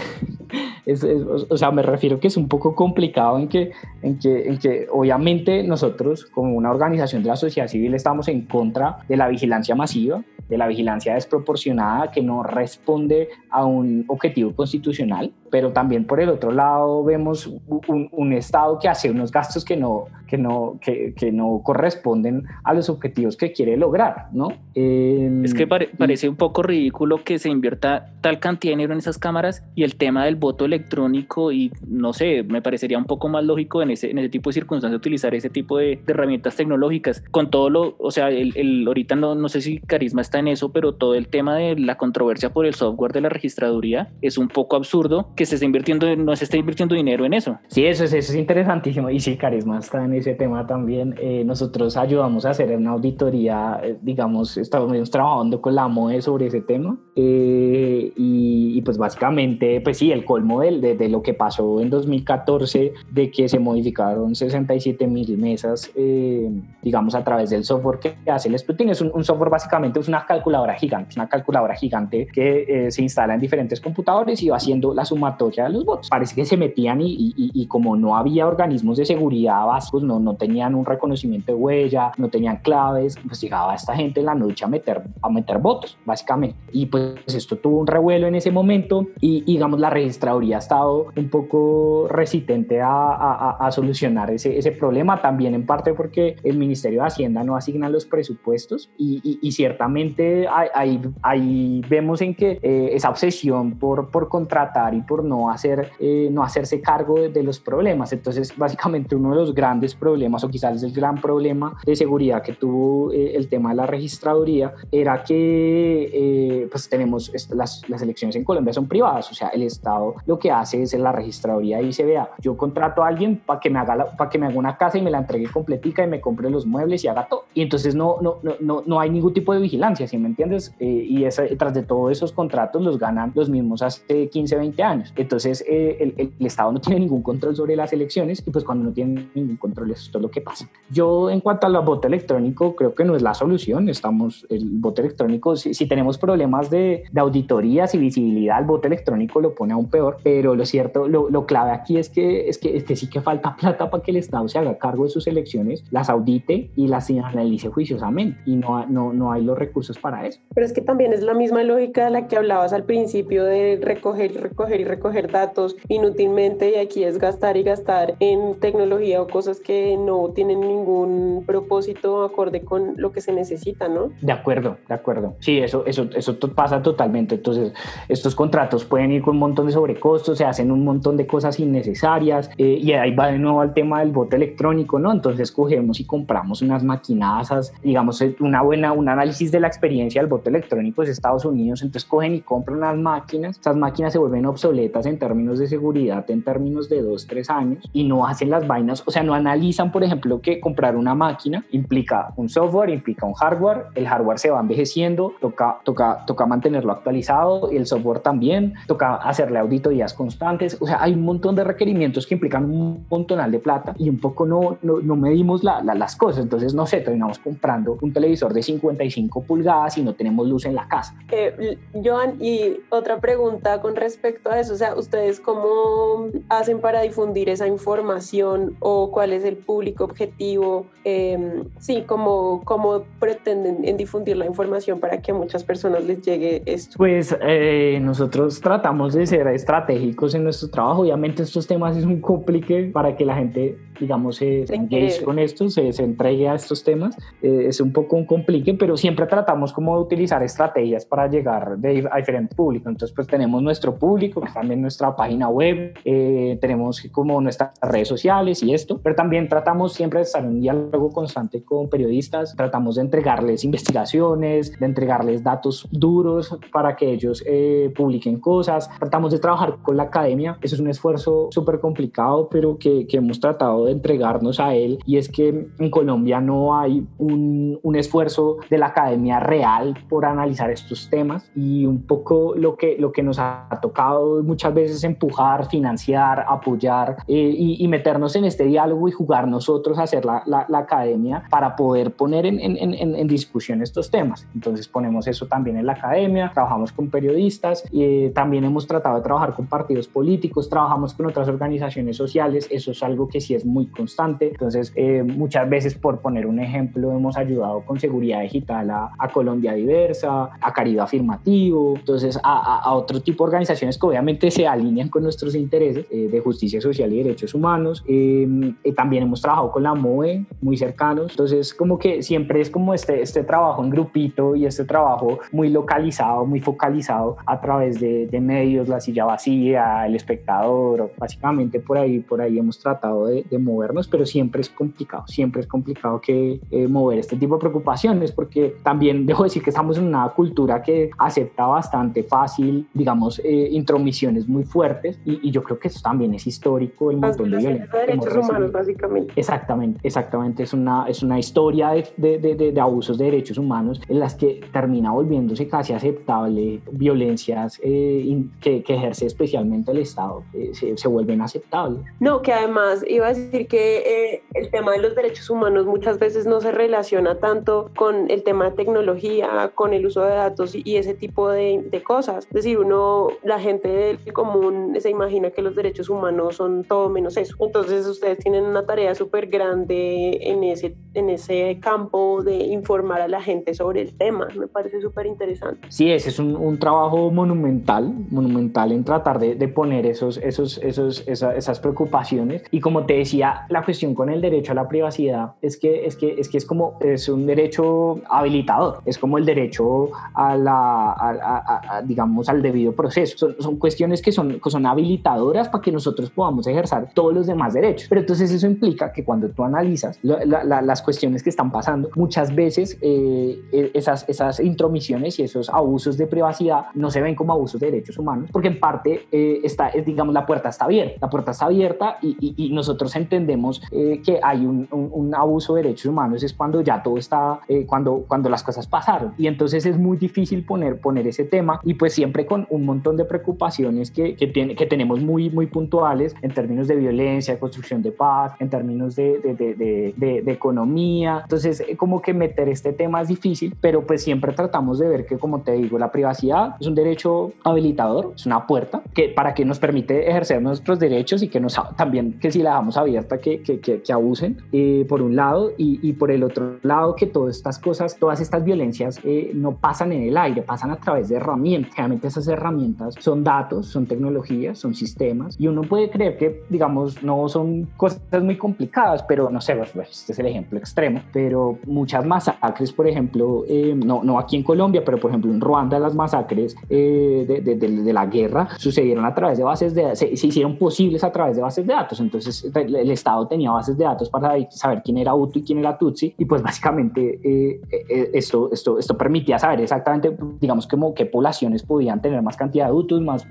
o 1.50 1.58
sea, 1.58 1.72
me 1.72 1.82
refiero 1.82 2.20
que 2.20 2.28
es 2.28 2.38
un 2.38 2.48
poco 2.48 2.76
complicado 2.76 3.40
en 3.40 3.48
que, 3.48 3.72
en, 4.04 4.20
que, 4.20 4.48
en 4.48 4.60
que 4.60 4.88
obviamente 4.92 5.64
nosotros 5.64 6.26
como 6.26 6.56
una 6.56 6.70
organización 6.70 7.24
de 7.24 7.30
la 7.30 7.36
sociedad 7.36 7.68
civil 7.68 7.96
estamos 7.96 8.28
en 8.28 8.46
contra 8.46 9.00
de 9.08 9.18
la 9.18 9.28
vigilancia 9.28 9.74
masiva, 9.74 10.24
de 10.48 10.58
la 10.60 10.68
vigilancia 10.68 11.16
desproporcionada 11.16 12.12
que 12.12 12.22
no 12.22 12.44
responde 12.44 13.30
a 13.50 13.66
un 13.66 14.06
objetivo 14.10 14.54
constitucional, 14.56 15.32
pero 15.50 15.72
también 15.72 16.06
por 16.06 16.20
el 16.20 16.30
otro 16.30 16.52
lado 16.52 17.04
vemos 17.04 17.48
un, 17.48 18.10
un 18.12 18.34
Estado 18.34 18.80
que 18.80 18.88
hace 18.88 19.10
unos 19.10 19.32
gastos 19.32 19.66
que 19.66 19.76
no, 19.76 20.06
que, 20.28 20.38
no, 20.38 20.78
que, 20.82 21.14
que, 21.16 21.32
no 21.32 21.62
corresponden 21.64 22.46
a 22.64 22.74
los 22.74 22.90
objetivos 22.90 23.36
que 23.36 23.52
quiere 23.52 23.78
lograr, 23.78 24.28
¿no? 24.32 24.50
es 24.76 25.54
que 25.54 25.68
parece 25.68 26.30
un 26.30 26.36
poco 26.36 26.64
ridículo 26.64 27.24
que 27.24 27.40
se 27.40 27.50
invierta 27.50 28.12
tal 28.22 28.40
cantidad 28.40 28.72
de 28.72 28.78
dinero 28.78 28.94
en 28.94 29.00
esas 29.00 29.18
cámaras 29.18 29.64
y 29.76 29.84
el 29.84 29.96
tema 29.96 30.26
del 30.26 30.36
voto 30.36 30.66
electrónico 30.66 31.52
y 31.52 31.72
no 31.88 32.14
sé, 32.14 32.44
me 32.44 32.62
parecería 32.62 32.98
un 32.98 33.06
poco 33.06 33.28
más 33.28 33.44
lógico 33.44 33.82
en 33.82 33.92
ese, 33.92 34.12
en 34.12 34.20
ese 34.20 34.30
tipo 34.30 34.50
de 34.50 34.54
circunstancias 34.54 34.98
utilizar 34.98 35.34
ese 35.34 35.50
tipo 35.50 35.78
de, 35.78 36.00
herramientas 36.08 36.56
tecnológicas. 36.56 37.24
Con 37.32 37.50
todo 37.50 37.70
lo, 37.70 37.96
o 38.00 38.12
sea, 38.12 38.30
el, 38.30 38.54
el, 38.56 38.88
ahorita 38.88 39.16
no, 39.16 39.36
no 39.36 39.50
sé 39.50 39.62
si 39.62 39.80
Carisma 39.80 40.22
está 40.22 40.40
en 40.40 40.48
eso, 40.48 40.72
pero 40.72 40.94
todo 40.94 41.16
el 41.16 41.28
tema 41.28 41.56
de 41.56 41.78
la 41.78 41.98
controversia 41.98 42.52
por 42.52 42.66
el 42.66 42.74
software 42.74 43.14
de 43.14 43.22
la 43.22 43.30
registraduría 43.30 44.10
es 44.22 44.38
un 44.38 44.48
poco 44.48 44.76
absurdo 44.76 45.30
que 45.40 45.46
se 45.46 45.56
esté 45.56 45.66
invirtiendo, 45.66 46.14
no 46.18 46.36
se 46.36 46.44
esté 46.44 46.58
invirtiendo 46.58 46.96
dinero 46.96 47.24
en 47.24 47.32
eso. 47.32 47.58
Sí, 47.68 47.86
eso 47.86 48.04
es, 48.04 48.12
eso 48.12 48.34
es 48.34 48.38
interesantísimo 48.38 49.10
y 49.10 49.22
sí, 49.22 49.38
Carisma 49.38 49.80
está 49.80 50.04
en 50.04 50.14
ese 50.14 50.34
tema 50.34 50.68
también. 50.68 51.16
Eh, 51.18 51.46
nosotros 51.46 51.96
ayudamos 51.96 52.46
a 52.46 52.50
hacer 52.50 52.76
una 52.76 52.90
auditoría, 52.90 53.80
eh, 53.82 53.98
digamos, 54.02 54.58
estamos 54.58 55.10
trabajando 55.10 55.62
con 55.62 55.76
la 55.76 55.88
MOE 55.88 56.22
sobre 56.22 56.48
ese 56.48 56.60
tema 56.60 56.98
eh, 57.16 58.12
y, 58.18 58.78
y, 58.78 58.82
pues 58.82 58.98
básicamente, 58.98 59.80
pues 59.80 59.98
sí, 59.98 60.12
el 60.12 60.26
colmo 60.26 60.60
de, 60.60 60.96
de, 60.96 61.08
lo 61.08 61.22
que 61.22 61.34
pasó 61.34 61.80
en 61.80 61.90
2014, 61.90 62.94
de 63.10 63.32
que 63.32 63.48
se 63.48 63.60
modificaron 63.60 64.36
67 64.36 65.08
mil 65.08 65.38
mesas, 65.38 65.90
eh, 65.96 66.50
digamos, 66.82 67.16
a 67.16 67.24
través 67.24 67.50
del 67.50 67.64
software 67.64 68.00
que 68.00 68.16
hace 68.30 68.50
el 68.50 68.56
escrutinio. 68.56 68.92
Es 68.92 69.02
un, 69.02 69.24
software 69.24 69.50
básicamente, 69.50 70.00
es 70.00 70.08
una 70.08 70.26
calculadora 70.26 70.76
gigante, 70.76 71.16
una 71.16 71.30
calculadora 71.30 71.76
gigante 71.76 72.28
que 72.28 72.66
eh, 72.68 72.92
se 72.92 73.02
instala 73.02 73.34
en 73.34 73.40
diferentes 73.40 73.80
computadores 73.80 74.42
y 74.44 74.50
va 74.50 74.58
haciendo 74.58 74.94
la 74.94 75.06
sumatoria 75.30 75.66
de 75.66 75.70
los 75.72 75.86
votos. 75.86 76.10
Parece 76.10 76.36
que 76.36 76.46
se 76.46 76.58
metían 76.58 77.02
y, 77.02 77.34
y, 77.36 77.52
y 77.54 77.68
como 77.68 77.96
no 77.96 78.16
había 78.16 78.48
organismos 78.48 78.98
de 78.98 79.06
seguridad 79.06 79.66
básicos, 79.66 80.04
no, 80.04 80.20
no 80.20 80.36
tenían 80.36 80.76
un 80.76 80.86
reconocimiento 80.86 81.52
de 81.52 81.58
huella, 81.58 82.12
no 82.18 82.30
tenían 82.30 82.58
claves, 82.58 83.18
pues 83.26 83.42
llegaba 83.42 83.76
esta 83.76 83.96
gente 83.96 84.20
en 84.20 84.26
la 84.26 84.36
noche 84.36 84.66
a 84.66 84.68
meter, 84.68 85.04
a 85.22 85.30
meter 85.30 85.58
votos, 85.60 85.98
básicamente. 86.06 86.58
Y 86.72 86.86
pues 86.88 87.16
esto 87.28 87.58
tuvo 87.58 87.80
un 87.80 87.88
revuelo 87.88 88.28
en 88.28 88.36
ese 88.36 88.52
momento 88.52 89.08
y 89.20 89.42
digamos 89.42 89.80
la 89.80 89.90
registraduría 89.90 90.58
ha 90.58 90.60
estado 90.60 91.08
un 91.16 91.30
poco 91.30 92.08
resistente 92.10 92.82
a, 92.82 92.90
a, 92.90 93.58
a 93.60 93.72
solucionar 93.72 94.32
ese, 94.32 94.58
ese, 94.58 94.70
problema, 94.80 95.22
también 95.22 95.56
en 95.56 95.66
parte 95.66 95.94
porque 95.94 96.36
el 96.44 96.58
Ministerio 96.58 97.02
de 97.02 97.08
Hacienda 97.08 97.44
no 97.44 97.56
asigna 97.56 97.90
los 97.90 98.06
presupuestos 98.06 98.92
y, 98.98 99.20
y, 99.24 99.40
y 99.42 99.52
ciertamente 99.52 100.48
ahí, 100.48 101.02
ahí, 101.22 101.82
vemos 101.90 102.22
en 102.22 102.36
que 102.36 102.60
eh, 102.62 102.90
esa 102.94 103.10
obsesión 103.10 103.78
por, 103.80 104.10
por 104.10 104.30
contratar 104.30 104.94
y 104.94 105.02
por 105.02 105.19
no, 105.24 105.50
hacer, 105.50 105.92
eh, 106.00 106.30
no 106.32 106.44
hacerse 106.44 106.82
cargo 106.82 107.16
de, 107.20 107.40
los 107.44 107.60
problemas. 107.60 108.12
Entonces, 108.12 108.56
básicamente 108.56 109.16
uno 109.16 109.32
de 109.32 109.38
los 109.38 109.54
grandes 109.54 109.96
problemas, 109.96 110.44
o 110.44 110.50
quizás 110.50 110.84
el 110.84 110.92
gran 110.92 111.16
problema 111.22 111.78
de 111.86 111.96
seguridad 111.96 112.44
que 112.44 112.54
tuvo 112.54 113.12
eh, 113.14 113.36
el 113.36 113.48
tema 113.48 113.70
de 113.70 113.76
la 113.76 113.86
registraduría, 113.86 114.74
era 114.92 115.24
que 115.24 116.10
eh, 116.14 116.68
pues 116.70 116.90
tenemos 116.90 117.32
las, 117.52 117.88
las 117.88 118.02
elecciones 118.02 118.36
en 118.36 118.44
Colombia 118.44 118.74
son 118.74 118.88
privadas, 118.88 119.32
o 119.32 119.34
sea, 119.34 119.50
el 119.50 119.64
Estado 119.64 120.16
lo 120.26 120.38
que 120.38 120.52
hace 120.52 120.82
es 120.84 120.94
la 120.94 121.12
registraduría 121.12 121.82
y 121.82 121.88
dice, 121.88 122.04
vea, 122.04 122.30
yo 122.40 122.58
contrato 122.58 123.04
a 123.04 123.08
alguien 123.08 123.38
para 123.38 123.60
que 123.60 123.70
me 123.70 123.80
haga 123.80 124.18
que 124.30 124.38
me 124.38 124.48
haga 124.48 124.58
una 124.58 124.78
casa 124.78 124.98
y 124.98 125.02
me 125.02 125.12
la 125.12 125.20
entregue 125.20 125.48
completica 125.48 126.04
y 126.04 126.08
me 126.08 126.22
compre 126.22 126.50
los 126.50 126.66
muebles 126.66 127.04
y 127.04 127.08
haga 127.08 127.28
todo. 127.28 127.46
Y 127.54 127.62
entonces 127.62 127.96
no, 127.96 128.18
no, 128.22 128.40
no, 128.60 128.84
no 128.86 129.00
hay 129.00 129.10
ningún 129.10 129.34
tipo 129.34 129.54
de 129.54 129.60
vigilancia, 129.60 130.08
¿sí 130.08 130.18
me 130.18 130.28
entiendes? 130.28 130.74
Eh, 130.80 131.06
y 131.08 131.26
esa, 131.26 131.44
tras 131.58 131.74
de 131.74 131.84
todos 131.84 132.12
esos 132.12 132.32
contratos 132.32 132.82
los 132.82 132.98
ganan 132.98 133.32
los 133.36 133.50
mismos 133.50 133.82
hace 133.82 134.30
15, 134.30 134.56
20 134.56 134.84
años. 134.84 135.09
Entonces 135.16 135.64
eh, 135.68 135.98
el, 136.00 136.14
el, 136.18 136.34
el, 136.40 136.46
Estado 136.46 136.72
no 136.72 136.82
tiene 136.82 137.00
ningún 137.00 137.22
control 137.22 137.56
sobre 137.56 137.76
las 137.76 137.94
elecciones 137.94 138.44
y 138.46 138.52
pues 138.52 138.64
cuando 138.64 138.86
no 138.86 138.92
tiene 138.92 139.28
ningún 139.34 139.58
control 139.58 139.92
eso 139.92 140.10
es 140.14 140.22
lo 140.22 140.32
que 140.32 140.42
pasa. 140.42 140.70
Yo 140.90 141.30
en 141.30 141.40
cuanto 141.40 141.68
al 141.68 141.80
voto 141.84 142.08
electrónico 142.08 142.76
creo 142.76 142.96
que 142.96 143.04
no 143.04 143.16
es 143.16 143.22
la 143.22 143.34
solución. 143.34 143.90
Estamos, 143.90 144.46
el 144.50 144.70
voto 144.72 145.02
electrónico, 145.02 145.56
si, 145.56 145.74
si 145.74 145.88
tenemos 145.88 146.18
problemas 146.18 146.70
de, 146.70 147.04
de 147.12 147.20
auditorías 147.20 147.94
y 147.96 147.98
visibilidad, 147.98 148.60
el 148.60 148.66
voto 148.66 148.88
electrónico 148.88 149.42
lo 149.42 149.54
pone 149.56 149.74
aún 149.74 149.90
peor 149.90 150.18
pero 150.24 150.56
lo 150.56 150.66
cierto, 150.66 151.08
lo, 151.08 151.30
lo 151.30 151.46
clave 151.46 151.72
aquí 151.72 151.98
es 151.98 152.10
que, 152.10 152.50
es, 152.50 152.58
que, 152.58 152.76
es 152.78 152.84
que 152.84 152.96
sí 152.96 153.10
que 153.10 153.22
falta 153.22 153.56
plata 153.60 153.90
para 153.90 154.04
que 154.04 154.12
el 154.12 154.18
Estado 154.18 154.48
se 154.48 154.60
haga 154.60 154.78
cargo 154.78 155.04
de 155.04 155.10
sus 155.10 155.28
elecciones, 155.28 155.84
las 155.92 156.10
audite 156.10 156.72
y 156.76 156.88
las 156.88 157.10
analice 157.10 157.70
juiciosamente 157.70 158.40
y 158.46 158.56
no, 158.56 158.86
no, 158.86 159.14
no 159.14 159.32
hay 159.32 159.44
los 159.44 159.58
recursos 159.58 159.98
para 159.98 160.26
eso. 160.28 160.40
Pero 160.54 160.66
es 160.66 160.74
que 160.74 160.82
también 160.82 161.14
es 161.14 161.24
la 161.24 161.34
misma 161.34 161.64
lógica 161.64 162.06
de 162.06 162.12
la 162.12 162.28
que 162.28 162.38
hablabas 162.38 162.74
al 162.74 162.84
principio 162.84 163.44
de 163.44 163.80
recoger 163.82 164.20
recoger 164.28 164.82
y 164.82 164.84
recoger 164.84 164.99
datos 165.32 165.76
inútilmente 165.88 166.72
y 166.72 166.76
aquí 166.76 167.04
es 167.04 167.18
gastar 167.18 167.58
y 167.58 167.64
gastar 167.64 168.16
en 168.20 168.60
tecnología 168.60 169.22
o 169.22 169.28
cosas 169.28 169.60
que 169.60 169.98
no 169.98 170.30
tienen 170.30 170.62
ningún 170.62 171.44
propósito 171.46 172.24
acorde 172.24 172.62
con 172.62 172.94
lo 172.98 173.12
que 173.12 173.22
se 173.22 173.34
necesita, 173.34 173.88
¿no? 173.88 174.12
De 174.22 174.32
acuerdo, 174.32 174.78
de 174.88 174.94
acuerdo. 174.94 175.36
Sí, 175.40 175.60
eso, 175.60 175.86
eso, 175.86 176.10
eso 176.16 176.38
pasa 176.54 176.82
totalmente. 176.82 177.36
Entonces, 177.36 177.74
estos 178.08 178.36
contratos 178.36 178.86
pueden 178.86 179.12
ir 179.12 179.22
con 179.22 179.36
un 179.36 179.40
montón 179.40 179.68
de 179.68 179.74
sobrecostos, 179.74 180.38
se 180.38 180.46
hacen 180.46 180.72
un 180.72 180.84
montón 180.84 181.18
de 181.18 181.28
cosas 181.28 181.60
innecesarias 181.60 182.50
eh, 182.58 182.80
y 182.82 182.92
ahí 182.94 183.14
va 183.14 183.28
de 183.28 183.40
nuevo 183.40 183.62
al 183.62 183.74
tema 183.74 184.00
del 184.00 184.12
voto 184.12 184.36
electrónico, 184.36 185.00
¿no? 185.00 185.12
Entonces 185.12 185.52
cogemos 185.52 186.00
y 186.00 186.06
compramos 186.06 186.62
unas 186.62 186.84
maquinazas, 186.84 187.74
digamos, 187.84 188.22
eh, 188.22 188.36
una 188.40 188.62
buena, 188.62 188.94
un 188.94 189.10
análisis 189.10 189.52
de 189.52 189.60
la 189.60 189.68
experiencia 189.68 190.22
del 190.22 190.30
voto 190.30 190.50
electrónico 190.50 191.04
de 191.04 191.12
Estados 191.12 191.46
Unidos, 191.46 191.82
entonces 191.82 192.08
cogen 192.08 192.36
y 192.36 192.42
compran 192.42 192.78
unas 192.78 192.98
máquinas, 192.98 193.60
esas 193.60 193.76
máquinas 193.76 194.14
se 194.14 194.20
vuelven 194.20 194.46
obsoletas 194.46 194.89
en 194.94 195.20
términos 195.20 195.60
de 195.60 195.68
seguridad, 195.68 196.30
en 196.30 196.44
términos 196.44 196.90
de 196.90 197.02
dos, 197.02 197.26
tres 197.28 197.50
años 197.50 197.90
y 197.94 198.04
no 198.04 198.28
hacen 198.28 198.50
las 198.50 198.68
vainas, 198.68 199.04
o 199.06 199.12
sea, 199.12 199.24
no 199.24 199.34
analizan, 199.34 199.92
por 199.92 200.04
ejemplo, 200.04 200.42
que 200.42 200.60
comprar 200.60 200.96
una 200.96 201.16
máquina 201.16 201.66
implica 201.72 202.34
un 202.36 202.50
software, 202.50 202.90
implica 202.90 203.26
un 203.26 203.34
hardware, 203.34 203.86
el 203.96 204.08
hardware 204.08 204.40
se 204.40 204.50
va 204.50 204.60
envejeciendo, 204.60 205.34
toca, 205.40 205.80
toca, 205.84 206.24
toca 206.26 206.46
mantenerlo 206.46 206.92
actualizado 206.92 207.70
el 207.72 207.86
software 207.86 208.20
también, 208.20 208.74
toca 208.88 209.16
hacerle 209.16 209.60
auditorías 209.60 210.14
constantes, 210.14 210.78
o 210.80 210.86
sea, 210.86 211.02
hay 211.02 211.14
un 211.14 211.24
montón 211.24 211.56
de 211.56 211.64
requerimientos 211.64 212.28
que 212.28 212.36
implican 212.36 212.66
un 212.66 213.06
montonal 213.10 213.52
de 213.52 213.60
plata 213.60 213.96
y 213.98 214.10
un 214.10 214.20
poco 214.20 214.46
no, 214.46 214.78
no, 214.82 215.00
no 215.00 215.16
medimos 215.16 215.64
la, 215.64 215.82
las 215.84 216.16
cosas, 216.16 216.44
entonces 216.44 216.74
no 216.74 216.86
sé, 216.86 217.02
terminamos 217.02 217.40
comprando 217.40 217.98
un 218.02 218.14
televisor 218.14 218.54
de 218.54 218.64
55 218.64 219.44
pulgadas 219.44 219.98
y 219.98 220.04
no 220.04 220.14
tenemos 220.14 220.48
luz 220.48 220.66
en 220.66 220.76
la 220.76 220.88
casa. 220.88 221.16
Eh, 221.32 221.78
Joan, 222.04 222.36
y 222.40 222.78
otra 222.90 223.20
pregunta 223.20 223.82
con 223.82 223.96
respecto 223.96 224.52
a 224.52 224.60
eso, 224.60 224.76
sea, 224.80 224.96
¿ustedes 224.96 225.40
cómo 225.40 226.28
hacen 226.50 226.80
para 226.80 227.02
difundir 227.02 227.50
esa 227.50 227.68
información 227.68 228.76
o 228.80 229.12
cuál 229.12 229.34
es 229.34 229.44
el 229.44 229.58
público 229.58 230.04
objetivo? 230.04 230.86
Eh, 231.04 231.64
sí, 231.80 232.04
¿cómo, 232.08 232.62
¿cómo 232.66 233.04
pretenden 233.20 233.86
en 233.86 233.98
difundir 233.98 234.38
la 234.38 234.46
información 234.46 235.00
para 235.00 235.22
que 235.22 235.32
a 235.32 235.36
muchas 235.36 235.64
personas 235.64 236.04
les 236.06 236.22
llegue 236.22 236.64
esto? 236.66 236.96
Pues 236.98 237.36
eh, 237.42 238.00
nosotros 238.02 238.60
tratamos 238.62 239.14
de 239.14 239.26
ser 239.26 239.48
estratégicos 239.48 240.34
en 240.36 240.44
nuestro 240.44 240.70
trabajo, 240.70 241.02
obviamente 241.02 241.44
estos 241.44 241.68
temas 241.68 241.98
es 241.98 242.06
un 242.06 242.22
complique 242.22 242.90
para 242.94 243.16
que 243.16 243.26
la 243.26 243.36
gente, 243.36 243.78
digamos, 244.00 244.38
se, 244.38 244.66
se 244.66 244.76
engage 244.76 245.24
con 245.24 245.40
esto, 245.40 245.70
se, 245.70 245.92
se, 245.94 246.04
entregue 246.04 246.48
a 246.48 246.56
estos 246.56 246.84
temas, 246.84 247.16
eh, 247.42 247.66
es 247.68 247.82
un 247.82 247.92
poco 247.92 248.16
un 248.16 248.26
complique, 248.26 248.74
pero 248.74 248.98
siempre 248.98 249.26
tratamos 249.26 249.74
como 249.74 249.96
de 249.96 250.04
utilizar 250.04 250.42
estrategias 250.44 251.06
para 251.06 251.28
llegar 251.28 251.78
de, 251.78 252.08
a 252.12 252.18
diferentes 252.18 252.56
públicos. 252.56 252.88
Entonces, 252.88 253.16
pues 253.16 253.28
tenemos 253.28 253.62
nuestro 253.62 253.96
público, 253.96 254.42
que 254.42 254.52
también 254.52 254.82
nuestra 254.82 255.16
página 255.16 255.50
web, 255.50 255.94
eh, 256.06 256.58
tenemos 256.62 257.02
como 257.12 257.40
nuestras 257.42 257.72
redes 257.82 258.08
sociales 258.08 258.64
y 258.64 258.74
esto, 258.74 259.00
pero 259.04 259.16
también 259.16 259.48
tratamos 259.48 259.94
siempre 259.94 260.20
de 260.20 260.24
estar 260.24 260.44
en 260.44 260.50
un 260.50 260.62
diálogo 260.62 261.12
constante 261.12 261.64
con 261.64 261.90
periodistas, 261.90 262.56
tratamos 262.56 262.96
de 262.96 263.02
entregarles 263.02 263.64
investigaciones, 263.64 264.80
de 264.80 264.86
entregarles 264.86 265.44
datos 265.44 265.88
duros 265.92 266.58
para 266.72 266.96
que 266.96 267.12
ellos 267.12 267.44
eh, 267.46 267.92
publiquen 267.96 268.40
cosas, 268.40 268.90
tratamos 269.00 269.32
de 269.32 269.40
trabajar 269.40 269.78
con 269.82 269.98
la 269.98 270.04
academia, 270.04 270.58
eso 270.62 270.76
es 270.76 270.82
un 270.82 270.90
esfuerzo 270.90 271.50
súper 271.52 271.80
complicado, 271.80 272.50
pero 272.50 272.78
que, 272.78 273.08
que 273.08 273.18
hemos 273.18 273.40
tratado 273.40 273.86
de 273.86 273.89
entregarnos 273.92 274.60
a 274.60 274.74
él 274.74 275.00
y 275.06 275.18
es 275.18 275.30
que 275.30 275.68
en 275.78 275.90
Colombia 275.90 276.40
no 276.42 276.78
hay 276.78 277.06
un, 277.18 277.80
un, 277.84 277.96
esfuerzo 277.96 278.58
de 278.70 278.78
la 278.78 278.88
academia 278.88 279.40
real 279.40 279.98
por 280.08 280.26
analizar 280.26 280.70
estos 280.72 281.10
temas 281.10 281.52
y 281.56 281.86
un 281.86 282.04
poco 282.04 282.56
lo 282.56 282.78
que, 282.78 282.98
lo 282.98 283.12
que 283.12 283.24
nos 283.24 283.40
ha 283.40 283.68
tocado 283.82 284.42
muchas 284.44 284.74
veces 284.74 285.04
empujar, 285.04 285.70
financiar, 285.70 286.46
apoyar 286.48 287.18
eh, 287.28 287.54
y, 287.56 287.84
y, 287.84 287.88
meternos 287.88 288.36
en 288.36 288.46
este 288.46 288.66
diálogo 288.66 289.08
y 289.08 289.12
jugar 289.12 289.48
nosotros 289.48 290.00
a 290.00 290.04
hacer 290.04 290.26
la, 290.26 290.44
la, 290.46 290.66
la 290.70 290.80
academia 290.80 291.44
para 291.50 291.76
poder 291.76 292.12
poner 292.16 292.46
en, 292.46 292.60
en, 292.60 292.78
en, 292.78 293.16
en, 293.16 293.28
discusión 293.28 293.82
estos 293.82 294.10
temas. 294.10 294.48
Entonces 294.56 294.88
ponemos 294.88 295.28
eso 295.28 295.46
también 295.48 295.78
en 295.78 295.86
la 295.86 295.94
academia, 295.94 296.52
trabajamos 296.54 296.92
con 296.92 297.10
periodistas, 297.10 297.84
eh, 297.92 298.32
también 298.34 298.64
hemos 298.64 298.88
tratado 298.88 299.18
de 299.18 299.22
trabajar 299.22 299.54
con 299.54 299.68
partidos 299.68 300.08
políticos, 300.08 300.70
trabajamos 300.70 301.14
con 301.14 301.26
otras 301.28 301.48
organizaciones 301.48 302.18
sociales, 302.18 302.68
eso 302.70 302.92
es 302.92 303.04
algo 303.04 303.28
que 303.28 303.42
sí 303.42 303.56
es 303.56 303.66
muy 303.66 303.79
constante. 303.88 304.50
Entonces 304.50 304.92
eh, 304.96 305.24
muchas 305.24 305.70
veces 305.70 305.96
por 305.96 306.20
poner 306.20 306.46
un 306.46 306.60
ejemplo, 306.60 307.12
hemos 307.12 307.38
ayudado 307.38 307.82
con 307.86 308.00
seguridad 308.00 308.42
digital 308.42 308.90
a, 308.90 309.12
a 309.18 309.28
Colombia 309.30 309.74
Diversa, 309.74 310.50
a 310.60 310.74
Caribe 310.74 311.02
Afirmativo, 311.02 311.96
entonces 311.98 312.40
a, 312.44 312.80
a, 312.80 312.94
otro 312.94 313.22
tipo 313.22 313.44
de 313.44 313.50
organizaciones 313.50 313.98
que 313.98 314.06
obviamente 314.06 314.52
se 314.52 314.68
alinean 314.68 315.10
con 315.10 315.24
nuestros 315.24 315.56
intereses 315.56 316.06
eh, 316.10 316.28
de 316.32 316.40
justicia 316.40 316.82
social 316.82 317.12
y 317.14 317.18
derechos 317.18 317.54
humanos. 317.54 318.04
Eh, 318.08 318.48
también 318.96 319.24
hemos 319.24 319.42
trabajado 319.42 319.72
con 319.72 319.84
la 319.84 319.94
MOE 319.94 320.46
muy 320.62 320.78
cercanos, 320.78 321.32
entonces 321.32 321.74
como 321.74 321.98
que 321.98 322.24
siempre 322.24 322.62
es 322.62 322.70
como 322.70 322.94
este, 322.94 323.22
este 323.22 323.44
trabajo 323.44 323.84
en 323.84 323.90
grupito 323.90 324.56
y 324.56 324.66
este 324.66 324.86
trabajo 324.86 325.40
muy 325.52 325.70
localizado, 325.70 326.46
muy 326.46 326.60
focalizado 326.60 327.38
a 327.46 327.60
través 327.62 328.00
de, 328.00 328.28
de 328.28 328.42
medios, 328.42 328.88
la 328.88 329.00
silla 329.00 329.26
vacía, 329.26 330.06
el 330.06 330.16
espectador, 330.16 331.12
básicamente 331.18 331.80
por 331.80 331.98
ahí, 331.98 332.20
por 332.20 332.42
ahí 332.42 332.58
hemos 332.58 332.80
tratado 332.80 333.28
de, 333.28 333.44
de 333.50 333.59
movernos, 333.60 334.08
pero 334.08 334.26
siempre 334.26 334.62
es 334.62 334.70
complicado, 334.70 335.24
siempre 335.28 335.62
es 335.62 335.68
complicado 335.68 336.22
que 336.22 336.60
eh, 336.72 336.88
mover 336.88 337.20
este 337.20 337.36
tipo 337.36 337.56
de 337.56 337.60
preocupaciones, 337.60 338.32
porque 338.32 338.76
también 338.84 339.26
dejo 339.26 339.44
decir 339.44 339.64
que 339.64 339.70
estamos 339.70 339.98
en 339.98 340.06
una 340.06 340.28
cultura 340.30 340.82
que 340.82 341.10
acepta 341.18 341.66
bastante 341.66 342.24
fácil, 342.24 342.88
digamos, 342.94 343.40
eh, 343.44 343.70
intromisiones 343.72 344.48
muy 344.48 344.64
fuertes, 344.64 345.20
y, 345.26 345.48
y, 345.48 345.52
yo 345.52 345.64
creo 345.64 345.80
que 345.80 345.88
eso 345.88 346.00
también 346.02 346.34
es 346.34 346.48
histórico, 346.48 347.12
el 347.12 347.18
montón 347.18 347.50
de 347.52 347.58
violencia. 347.58 347.88
De 347.92 348.00
derechos 348.00 348.36
humanos, 348.36 348.72
básicamente. 348.72 349.34
Exactamente, 349.36 350.00
exactamente, 350.04 350.64
es 350.64 350.74
una, 350.74 351.06
es 351.08 351.24
una 351.24 351.40
historia 351.40 351.90
de, 351.90 352.08
de, 352.18 352.56
de, 352.56 352.72
de, 352.72 352.82
abusos 352.82 353.18
de 353.18 353.26
derechos 353.26 353.58
humanos 353.58 354.02
en 354.08 354.20
las 354.20 354.36
que 354.36 354.62
termina 354.72 355.12
volviéndose 355.12 355.68
casi 355.68 355.94
aceptable 355.94 356.82
violencias 356.92 357.80
eh, 357.84 358.44
que, 358.62 358.84
que, 358.84 358.96
ejerce 358.96 359.26
especialmente 359.26 359.92
el 359.92 360.00
Estado, 360.00 360.44
eh, 360.54 360.72
se, 360.74 360.98
se, 360.98 361.08
vuelven 361.08 361.42
aceptables. 361.42 362.02
No, 362.20 362.42
que 362.42 362.54
además 362.54 363.04
iba 363.08 363.28
a 363.28 363.34
decir 363.34 363.49
que 363.50 364.44
el 364.54 364.72
tema 364.72 364.94
de 364.94 365.00
los 365.00 365.16
derechos 365.16 365.50
humanos 365.50 365.86
muchas 365.86 366.20
veces 366.20 366.46
no 366.46 366.62
se 366.62 366.72
relaciona 366.72 367.40
tanto 367.40 367.92
con 367.96 368.30
el 368.30 368.44
tema 368.44 368.70
de 368.70 368.72
tecnología, 368.76 369.72
con 369.76 369.94
el 369.94 370.06
uso 370.06 370.22
de 370.22 370.32
datos 370.32 370.76
y, 370.76 370.98
ese 371.00 371.14
tipo 371.14 371.50
de, 371.50 371.82
de, 371.90 372.04
cosas. 372.04 372.46
Es 372.48 372.52
decir, 372.52 372.78
uno, 372.78 373.30
la 373.44 373.60
gente 373.60 373.88
del 373.88 374.34
común 374.34 374.98
se 375.00 375.10
imagina 375.10 375.52
que 375.52 375.62
los 375.62 375.76
derechos 375.76 376.10
humanos 376.10 376.58
son 376.58 376.84
todo 376.84 377.10
menos 377.10 377.38
eso. 377.38 377.56
Entonces 377.60 378.06
ustedes 378.06 378.40
tienen 378.40 378.66
una 378.66 378.86
tarea 378.86 379.16
súper 379.16 379.48
grande 379.48 380.40
en 380.42 380.64
ese, 380.64 380.96
en 381.14 381.30
ese 381.30 381.80
campo 381.80 382.44
de 382.44 382.58
informar 382.58 383.22
a 383.22 383.28
la 383.28 383.42
gente 383.42 383.74
sobre 383.74 384.02
el 384.02 384.18
tema. 384.18 384.48
Me 384.56 384.68
parece 384.68 385.02
súper 385.02 385.26
interesante. 385.26 385.88
Sí, 385.90 386.12
ese 386.12 386.30
es 386.30 386.40
un, 386.40 386.56
un, 386.56 386.78
trabajo 386.80 387.32
monumental, 387.32 388.14
monumental 388.30 388.92
en 388.92 389.04
tratar 389.04 389.40
de, 389.40 389.56
de 389.56 389.68
poner 389.68 390.06
esos, 390.06 390.38
esos, 390.38 390.78
esos, 390.80 391.28
esa, 391.28 391.56
esas 391.56 391.80
preocupaciones. 391.80 392.64
Y 392.72 392.80
como 392.80 393.06
te 393.06 393.16
decía, 393.16 393.39
la 393.40 393.84
cuestión 393.84 394.14
con 394.14 394.30
el 394.30 394.42
derecho 394.42 394.72
a 394.72 394.76
la 394.76 394.88
privacidad 394.88 395.54
es 395.62 395.78
que 395.78 396.06
es, 396.06 396.16
que, 396.16 396.36
es, 396.40 396.50
que 396.50 396.58
es 396.58 396.66
como, 396.66 396.98
es 397.00 397.30
un 397.30 397.46
derecho 397.46 398.20
habilitador, 398.30 399.02
es 399.06 399.18
como 399.18 399.38
el 399.38 399.46
derecho 399.46 400.10
a 400.34 400.56
la, 400.56 401.12
a, 401.12 401.30
a, 401.30 401.98
a, 401.98 402.02
digamos, 402.02 402.50
al 402.50 402.62
debido 402.62 402.94
proceso. 402.94 403.38
Son, 403.38 403.56
son 403.60 403.78
cuestiones 403.78 404.22
que 404.22 404.32
son, 404.32 404.60
que 404.60 404.70
son 404.70 404.86
habilitadoras 404.86 405.70
para 405.70 405.82
que 405.82 405.92
nosotros 405.92 406.30
podamos 406.30 406.68
ejercer 406.68 407.10
todos 407.14 407.34
los 407.34 407.48
demás 407.48 407.74
derechos. 407.74 408.08
Pero 408.10 408.22
entonces 408.22 408.52
eso 408.52 408.68
implica 408.68 409.12
que 409.12 409.24
cuando 409.24 409.50
tú 409.50 409.64
analizas 409.64 410.20
la, 410.24 410.44
la, 410.46 410.82
las 410.82 411.02
cuestiones 411.02 411.44
que 411.44 411.50
están 411.50 411.72
pasando, 411.72 412.10
muchas 412.16 412.54
veces 412.54 412.98
eh, 413.02 413.92
esas, 413.94 414.28
esas 414.28 414.60
intromisiones 414.60 415.40
y 415.40 415.44
esos 415.44 415.70
abusos 415.70 416.18
de 416.18 416.28
privacidad 416.28 416.86
no 416.94 417.10
se 417.12 417.22
ven 417.22 417.36
como 417.36 417.54
abusos 417.54 417.80
de 417.80 417.92
derechos 417.92 418.18
humanos, 418.18 418.50
porque 418.52 418.68
en 418.68 418.80
parte 418.80 419.28
eh, 419.32 419.60
está, 419.64 419.90
es, 419.90 420.06
digamos, 420.06 420.34
la 420.34 420.46
puerta 420.46 420.70
está 420.70 420.86
abierta. 420.86 421.18
La 421.22 421.30
puerta 421.30 421.52
está 421.52 421.66
abierta 421.66 422.18
y, 422.22 422.36
y, 422.40 422.66
y 422.66 422.74
nosotros 422.74 423.12
entendemos 423.30 423.82
eh, 423.92 424.22
que 424.26 424.40
hay 424.42 424.66
un, 424.66 424.88
un, 424.92 425.10
un, 425.14 425.36
abuso 425.36 425.76
de 425.76 425.84
derechos 425.84 426.08
humanos 426.08 426.44
es 426.44 426.54
cuando 426.54 426.82
ya 426.82 427.02
todo 427.04 427.18
está, 427.18 427.60
eh, 427.68 427.86
cuando, 427.86 428.26
cuando 428.28 428.50
las 428.50 428.64
cosas 428.64 428.88
pasaron. 428.88 429.34
Y 429.38 429.48
entonces 429.48 429.86
es 429.86 429.98
muy 429.98 430.18
difícil 430.18 430.66
poner, 430.66 431.00
poner 431.00 431.28
ese 431.28 431.44
tema 431.44 431.80
y 431.84 431.94
pues 431.94 432.14
siempre 432.14 432.46
con 432.46 432.66
un 432.70 432.86
montón 432.86 433.16
de 433.18 433.26
preocupaciones 433.26 434.12
que, 434.12 434.36
que, 434.36 434.48
tiene, 434.48 434.76
que 434.76 434.86
tenemos 434.86 435.22
muy, 435.22 435.50
muy 435.50 435.68
puntuales 435.68 436.36
en 436.42 436.52
términos 436.52 436.88
de 436.88 436.96
violencia, 436.96 437.54
de 437.54 437.60
construcción 437.60 438.02
de 438.02 438.12
paz, 438.12 438.54
en 438.60 438.70
términos 438.70 439.16
de, 439.16 439.40
de, 439.40 439.54
de, 439.54 440.42
de, 440.44 440.52
economía. 440.52 441.42
Entonces 441.44 441.82
eh, 441.82 441.96
como 441.96 442.22
que 442.22 442.34
meter 442.34 442.68
este 442.70 442.92
tema 442.94 443.22
es 443.22 443.28
difícil, 443.28 443.76
pero 443.80 444.06
pues 444.06 444.24
siempre 444.24 444.54
tratamos 444.54 445.00
de 445.00 445.08
ver 445.08 445.26
que, 445.26 445.38
como 445.38 445.62
te 445.62 445.74
digo, 445.74 446.00
la 446.00 446.12
privacidad 446.12 446.76
es 446.80 446.88
un 446.88 446.96
derecho 446.96 447.52
habilitador, 447.64 448.34
es 448.36 448.46
una 448.46 448.66
puerta 448.66 449.02
que 449.14 449.30
para 449.30 449.54
que 449.54 449.66
nos 449.66 449.80
permite 449.80 450.30
ejercer 450.30 450.62
nuestros 450.62 451.00
derechos 451.00 451.44
y 451.44 451.48
que 451.48 451.60
nos 451.60 451.80
también 451.96 452.40
que 452.40 452.52
si 452.52 452.62
la 452.62 452.72
dejamos 452.72 452.98
abierta 452.98 453.19
que, 453.28 453.62
que, 453.62 453.80
que, 453.80 454.14
abusen 454.14 454.58
eh, 454.72 455.06
por 455.08 455.22
un 455.22 455.36
lado 455.36 455.72
y, 455.78 456.00
y, 456.08 456.14
por 456.14 456.32
el 456.32 456.44
otro 456.44 456.78
lado 456.84 457.16
que 457.16 457.28
todas 457.28 457.56
estas 457.56 457.80
cosas, 457.80 458.18
todas 458.18 458.42
estas 458.42 458.64
violencias 458.64 459.20
eh, 459.24 459.52
no 459.54 459.78
pasan 459.78 460.12
en 460.12 460.24
el 460.24 460.38
aire, 460.38 460.62
pasan 460.62 460.92
a 460.92 460.98
través 460.98 461.30
de 461.30 461.36
herramientas. 461.36 461.96
Realmente 461.96 462.28
esas 462.28 462.48
herramientas 462.48 463.16
son 463.20 463.44
datos, 463.44 463.88
son 463.88 464.06
tecnologías, 464.06 464.78
son 464.78 464.94
sistemas 464.94 465.56
y 465.60 465.68
uno 465.68 465.82
puede 465.82 466.10
creer 466.10 466.38
que 466.38 466.64
digamos 466.70 467.24
no 467.24 467.48
son 467.50 467.88
cosas 467.98 468.22
muy 468.42 468.58
complicadas, 468.58 469.24
pero 469.24 469.50
no 469.50 469.62
sé, 469.62 469.76
pues, 469.76 469.92
pues, 469.92 470.10
este 470.10 470.34
es 470.34 470.40
el 470.40 470.48
ejemplo 470.48 470.80
extremo, 470.80 471.22
pero 471.32 471.78
muchas 471.86 472.26
masacres, 472.26 472.92
por 472.92 473.08
ejemplo, 473.08 473.64
eh, 473.68 473.94
no, 473.96 474.24
no 474.24 474.40
aquí 474.40 474.56
en 474.56 474.64
Colombia, 474.64 475.04
pero 475.06 475.20
por 475.20 475.32
ejemplo 475.32 475.52
en 475.52 475.62
Ruanda 475.62 476.00
las 476.00 476.16
masacres 476.16 476.76
de, 476.90 477.62
de, 477.64 477.76
de, 477.76 478.14
la 478.14 478.26
guerra 478.26 478.70
sucedieron 478.78 479.26
a 479.26 479.34
través 479.34 479.58
de 479.58 479.64
bases 479.64 479.94
de 479.94 480.16
se, 480.16 480.36
se 480.36 480.48
hicieron 480.48 480.78
posibles 480.78 481.24
a 481.24 481.32
través 481.32 481.56
de 481.56 481.62
bases 481.62 481.86
de 481.86 481.94
datos. 481.94 482.20
Entonces 482.20 482.70
el 482.74 483.09
Estado 483.12 483.48
tenía 483.48 483.72
bases 483.72 483.98
de 483.98 484.04
datos 484.04 484.30
para 484.30 484.54
saber 484.70 485.02
quién 485.04 485.18
era 485.18 485.34
Hutu 485.34 485.60
y 485.60 485.64
quién 485.64 485.80
era 485.80 485.98
Tutsi 485.98 486.34
y 486.38 486.46
pues 486.46 486.62
básicamente 486.62 487.40
eh, 487.44 487.82
eh, 487.92 488.32
esto, 488.34 488.70
esto, 488.72 489.00
esto 489.00 489.18
permitía 489.18 489.60
saber 489.60 489.82
exactamente, 489.82 490.36
digamos, 490.60 490.88
como 490.88 491.14
qué 491.14 491.26
poblaciones 491.26 491.84
podían 491.84 492.22
tener 492.22 492.42
más 492.42 492.58
cantidad 492.58 492.88
de 492.88 492.94
Hutus, 492.94 493.22
más 493.22 493.48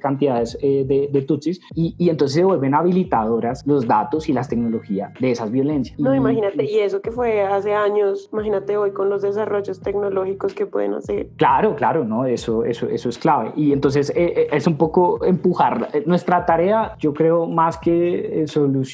cantidades 0.00 0.58
eh, 0.62 0.84
de, 0.86 1.08
de, 1.12 1.22
Tutsis 1.22 1.60
y, 1.74 1.94
y, 1.98 2.10
entonces 2.10 2.36
se 2.36 2.44
vuelven 2.44 2.74
habilitadoras 2.74 3.66
los 3.66 3.86
datos 3.86 4.28
y 4.28 4.32
las 4.32 4.48
tecnologías 4.48 5.12
de 5.20 5.30
esas 5.30 5.50
violencias. 5.50 5.98
No, 5.98 6.14
imagínate, 6.14 6.64
y 6.64 6.78
eso 6.78 7.00
que 7.00 7.10
fue 7.10 7.42
hace 7.42 7.74
años, 7.74 8.28
imagínate 8.32 8.76
hoy 8.76 8.92
con 8.92 9.10
los 9.10 9.22
desarrollos 9.22 9.80
tecnológicos 9.80 10.54
que 10.54 10.66
pueden 10.66 10.94
hacer. 10.94 11.28
Claro, 11.36 11.74
claro, 11.76 12.04
¿no? 12.04 12.24
Eso, 12.24 12.64
eso, 12.64 12.88
eso 12.88 13.08
es 13.08 13.18
clave. 13.18 13.52
Y 13.56 13.72
entonces 13.72 14.12
es 14.14 14.66
un 14.66 14.76
poco 14.76 15.24
empujar 15.24 15.88
nuestra 16.06 16.46
tarea, 16.46 16.94
yo 16.98 17.12
creo, 17.12 17.46
más 17.46 17.78
que 17.78 18.44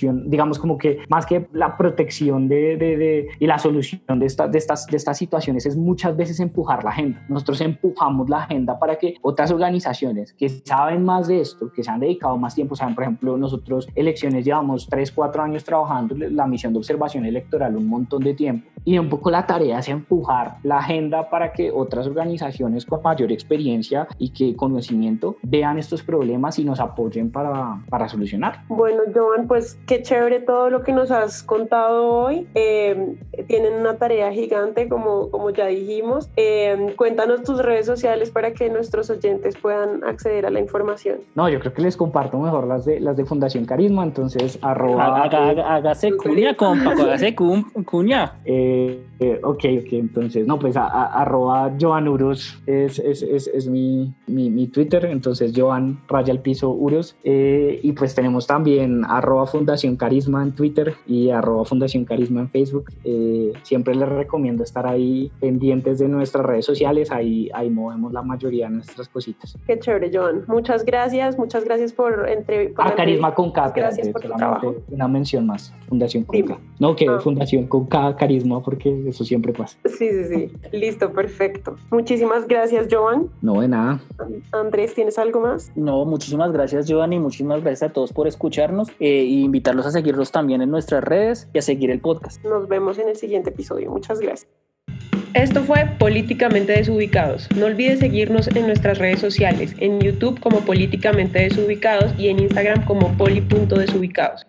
solución, 0.05 0.31
digamos 0.31 0.59
como 0.59 0.79
que 0.79 0.99
más 1.09 1.27
que 1.27 1.49
la 1.53 1.77
protección 1.77 2.49
de, 2.49 2.77
de, 2.77 2.97
de 2.97 3.29
y 3.38 3.47
la 3.47 3.59
solución 3.59 4.01
de, 4.19 4.27
esta, 4.27 4.49
de, 4.49 4.59
estas, 4.59 4.87
de 4.87 4.97
estas 4.97 5.19
situaciones 5.19 5.67
es 5.67 5.77
muchas 5.77 6.17
veces 6.17 6.40
empujar 6.40 6.85
la 6.85 6.90
agenda. 6.90 7.25
Nosotros 7.29 7.61
empujamos 7.61 8.29
la 8.29 8.38
agenda 8.38 8.79
para 8.79 8.97
que 8.97 9.17
otras 9.23 9.51
organizaciones 9.51 10.33
que 10.33 10.49
saben 10.49 11.05
más 11.05 11.29
de 11.29 11.40
esto, 11.40 11.73
que 11.73 11.83
se 11.83 11.90
han 11.90 12.01
dedicado 12.01 12.37
más 12.37 12.55
tiempo, 12.55 12.77
saben, 12.77 12.95
por 12.95 13.05
ejemplo, 13.05 13.37
nosotros 13.37 13.88
elecciones 13.95 14.45
llevamos 14.45 14.87
3, 14.88 15.12
4 15.12 15.43
años 15.43 15.64
trabajando 15.64 16.14
la 16.17 16.47
misión 16.47 16.73
de 16.73 16.79
observación 16.79 17.25
electoral 17.25 17.77
un 17.77 17.87
montón 17.87 18.23
de 18.23 18.35
tiempo 18.35 18.69
y 18.85 18.99
un 18.99 19.09
poco 19.09 19.31
la 19.31 19.47
tarea 19.47 19.79
es 19.79 19.88
empujar 19.88 20.59
la 20.62 20.79
agenda 20.79 21.31
para 21.31 21.53
que 21.53 21.71
otras 21.71 22.07
organizaciones 22.07 22.85
con 22.85 23.03
mayor 23.03 23.33
experiencia 23.33 24.07
y 24.19 24.31
que 24.31 24.55
conocimiento 24.57 25.37
vean 25.43 25.79
estos 25.79 26.03
problemas 26.03 26.59
y 26.59 26.64
nos 26.64 26.81
apoyen 26.81 27.31
para, 27.31 27.83
para 27.88 28.09
solucionar. 28.09 28.62
Bueno, 28.69 29.03
Joan, 29.14 29.47
pues 29.47 29.79
qué 29.94 30.02
chévere 30.02 30.40
todo 30.40 30.70
lo 30.70 30.83
que 30.83 30.92
nos 30.92 31.11
has 31.12 31.42
contado 31.44 32.09
hoy. 32.09 32.48
Eh, 32.54 33.14
tienen 33.46 33.74
una 33.74 33.96
tarea 33.96 34.33
gigante, 34.33 34.88
como, 34.88 35.30
como 35.30 35.50
ya 35.50 35.66
dijimos. 35.66 36.28
Eh, 36.37 36.94
cuéntanos 36.96 37.42
tus 37.44 37.62
redes 37.62 37.87
sociales 37.87 38.30
para 38.30 38.52
que 38.52 38.68
nuestros 38.70 39.09
oyentes 39.11 39.57
puedan 39.57 40.02
acceder 40.02 40.46
a 40.46 40.50
la 40.50 40.59
información. 40.59 41.18
No, 41.37 41.48
yo 41.48 41.61
creo 41.61 41.72
que 41.72 41.83
les 41.83 41.96
comparto 41.96 42.38
mejor 42.38 42.66
las 42.66 42.85
de, 42.85 42.98
las 42.98 43.16
de 43.16 43.24
Fundación 43.24 43.66
Carisma, 43.66 44.02
entonces 44.02 44.59
arroba... 44.62 45.22
hágase 45.22 46.16
cuña, 46.16 46.57
compa, 46.57 46.90
hágase 46.90 47.35
cuña. 47.37 48.33
Eh, 48.44 49.00
ok, 49.42 49.64
ok, 49.81 49.92
entonces, 49.92 50.46
no, 50.46 50.59
pues 50.59 50.77
a, 50.77 50.87
arroba 50.87 51.74
Joan 51.81 52.09
Urus 52.09 52.61
es, 52.66 52.98
es, 52.98 53.22
es, 53.22 53.46
es 53.48 53.68
mi, 53.68 54.14
mi, 54.27 54.50
mi, 54.50 54.66
Twitter, 54.68 55.05
entonces 55.07 55.53
Joan 55.55 56.00
raya 56.09 56.33
el 56.33 56.40
piso 56.40 56.70
Urus. 56.70 57.16
y 57.24 57.92
pues 57.92 58.14
tenemos 58.14 58.46
también 58.46 59.05
arroba 59.07 59.46
Fundación 59.46 59.96
Carisma 59.96 60.42
en 60.42 60.53
Twitter 60.53 60.94
y 61.07 61.31
arroba 61.31 61.64
Fundación 61.64 62.05
Carisma 62.05 62.40
en 62.40 62.48
Facebook. 62.48 62.90
Eh, 63.05 63.53
siempre 63.62 63.94
les 63.94 64.09
recomiendo 64.09 64.62
estar 64.62 64.87
ahí 64.87 65.31
pendientes 65.40 65.98
de 65.98 66.09
nuestras 66.09 66.44
redes 66.44 66.64
sociales, 66.64 67.11
ahí, 67.11 67.48
ahí 67.55 67.70
movemos 67.70 68.12
la 68.12 68.22
mayoría 68.22 68.66
de 68.66 68.77
nuestras 68.77 69.09
cositas. 69.09 69.57
Qué 69.66 69.79
chévere, 69.79 70.11
Joan. 70.12 70.44
Muchas 70.46 70.85
gracias, 70.85 71.38
muchas 71.38 71.64
gracias 71.64 71.92
por... 71.92 72.29
Entre, 72.29 72.74
a 72.77 72.88
ah, 72.88 72.94
Carisma 72.94 73.35
con 73.35 73.53
K, 73.53 73.72
gracias 73.74 74.09
por 74.09 74.22
tu 74.22 74.29
trabajo. 74.29 74.74
Una 74.90 75.09
mención 75.09 75.46
más, 75.46 75.72
Fundación 75.88 76.24
con 76.24 76.42
K. 76.42 76.59
No, 76.79 76.96
que 76.96 77.07
ah. 77.09 77.18
Fundación 77.20 77.66
con 77.66 77.87
K, 77.87 78.16
Carisma, 78.16 78.62
porque 78.62 79.04
eso 79.09 79.25
siempre 79.25 79.53
pasa. 79.53 79.77
Sí, 79.85 80.09
sí, 80.11 80.25
sí. 80.25 80.53
Listo, 80.73 81.12
perfecto. 81.12 81.77
Muchísimas 81.90 82.47
gracias, 82.47 82.88
Joan. 82.90 83.29
No, 83.43 83.61
de 83.61 83.69
nada. 83.69 84.01
Andrés, 84.53 84.95
¿tienes 84.95 85.19
algo 85.19 85.40
más? 85.40 85.73
No, 85.75 86.05
muchísimas 86.05 86.53
gracias, 86.53 86.87
Joan, 86.88 87.12
y 87.12 87.19
muchísimas 87.19 87.62
gracias 87.62 87.90
a 87.90 87.93
todos 87.93 88.12
por 88.12 88.27
escucharnos 88.27 88.88
e 88.99 89.25
invitarlos 89.25 89.87
a 89.87 89.90
seguirlos 89.90 90.33
también 90.33 90.62
en 90.62 90.71
nuestras 90.71 91.05
redes 91.05 91.49
y 91.53 91.59
a 91.59 91.62
seguir 91.62 91.90
el 91.90 92.01
podcast. 92.01 92.43
Nos 92.45 92.69
vemos 92.69 92.99
en 92.99 93.09
el 93.09 93.17
siguiente 93.17 93.51
episodio. 93.51 93.90
Muchas 93.90 94.21
gracias. 94.21 94.51
Esto 95.35 95.64
fue 95.64 95.85
Políticamente 95.99 96.73
Desubicados. 96.73 97.49
No 97.57 97.67
olvides 97.67 97.99
seguirnos 97.99 98.47
en 98.55 98.69
nuestras 98.69 98.99
redes 98.99 99.19
sociales, 99.19 99.75
en 99.81 100.01
YouTube 100.01 100.38
como 100.38 100.61
Políticamente 100.61 101.40
Desubicados 101.40 102.14
y 102.17 102.29
en 102.29 102.38
Instagram 102.38 102.85
como 102.85 103.17
poli.desubicados. 103.17 104.47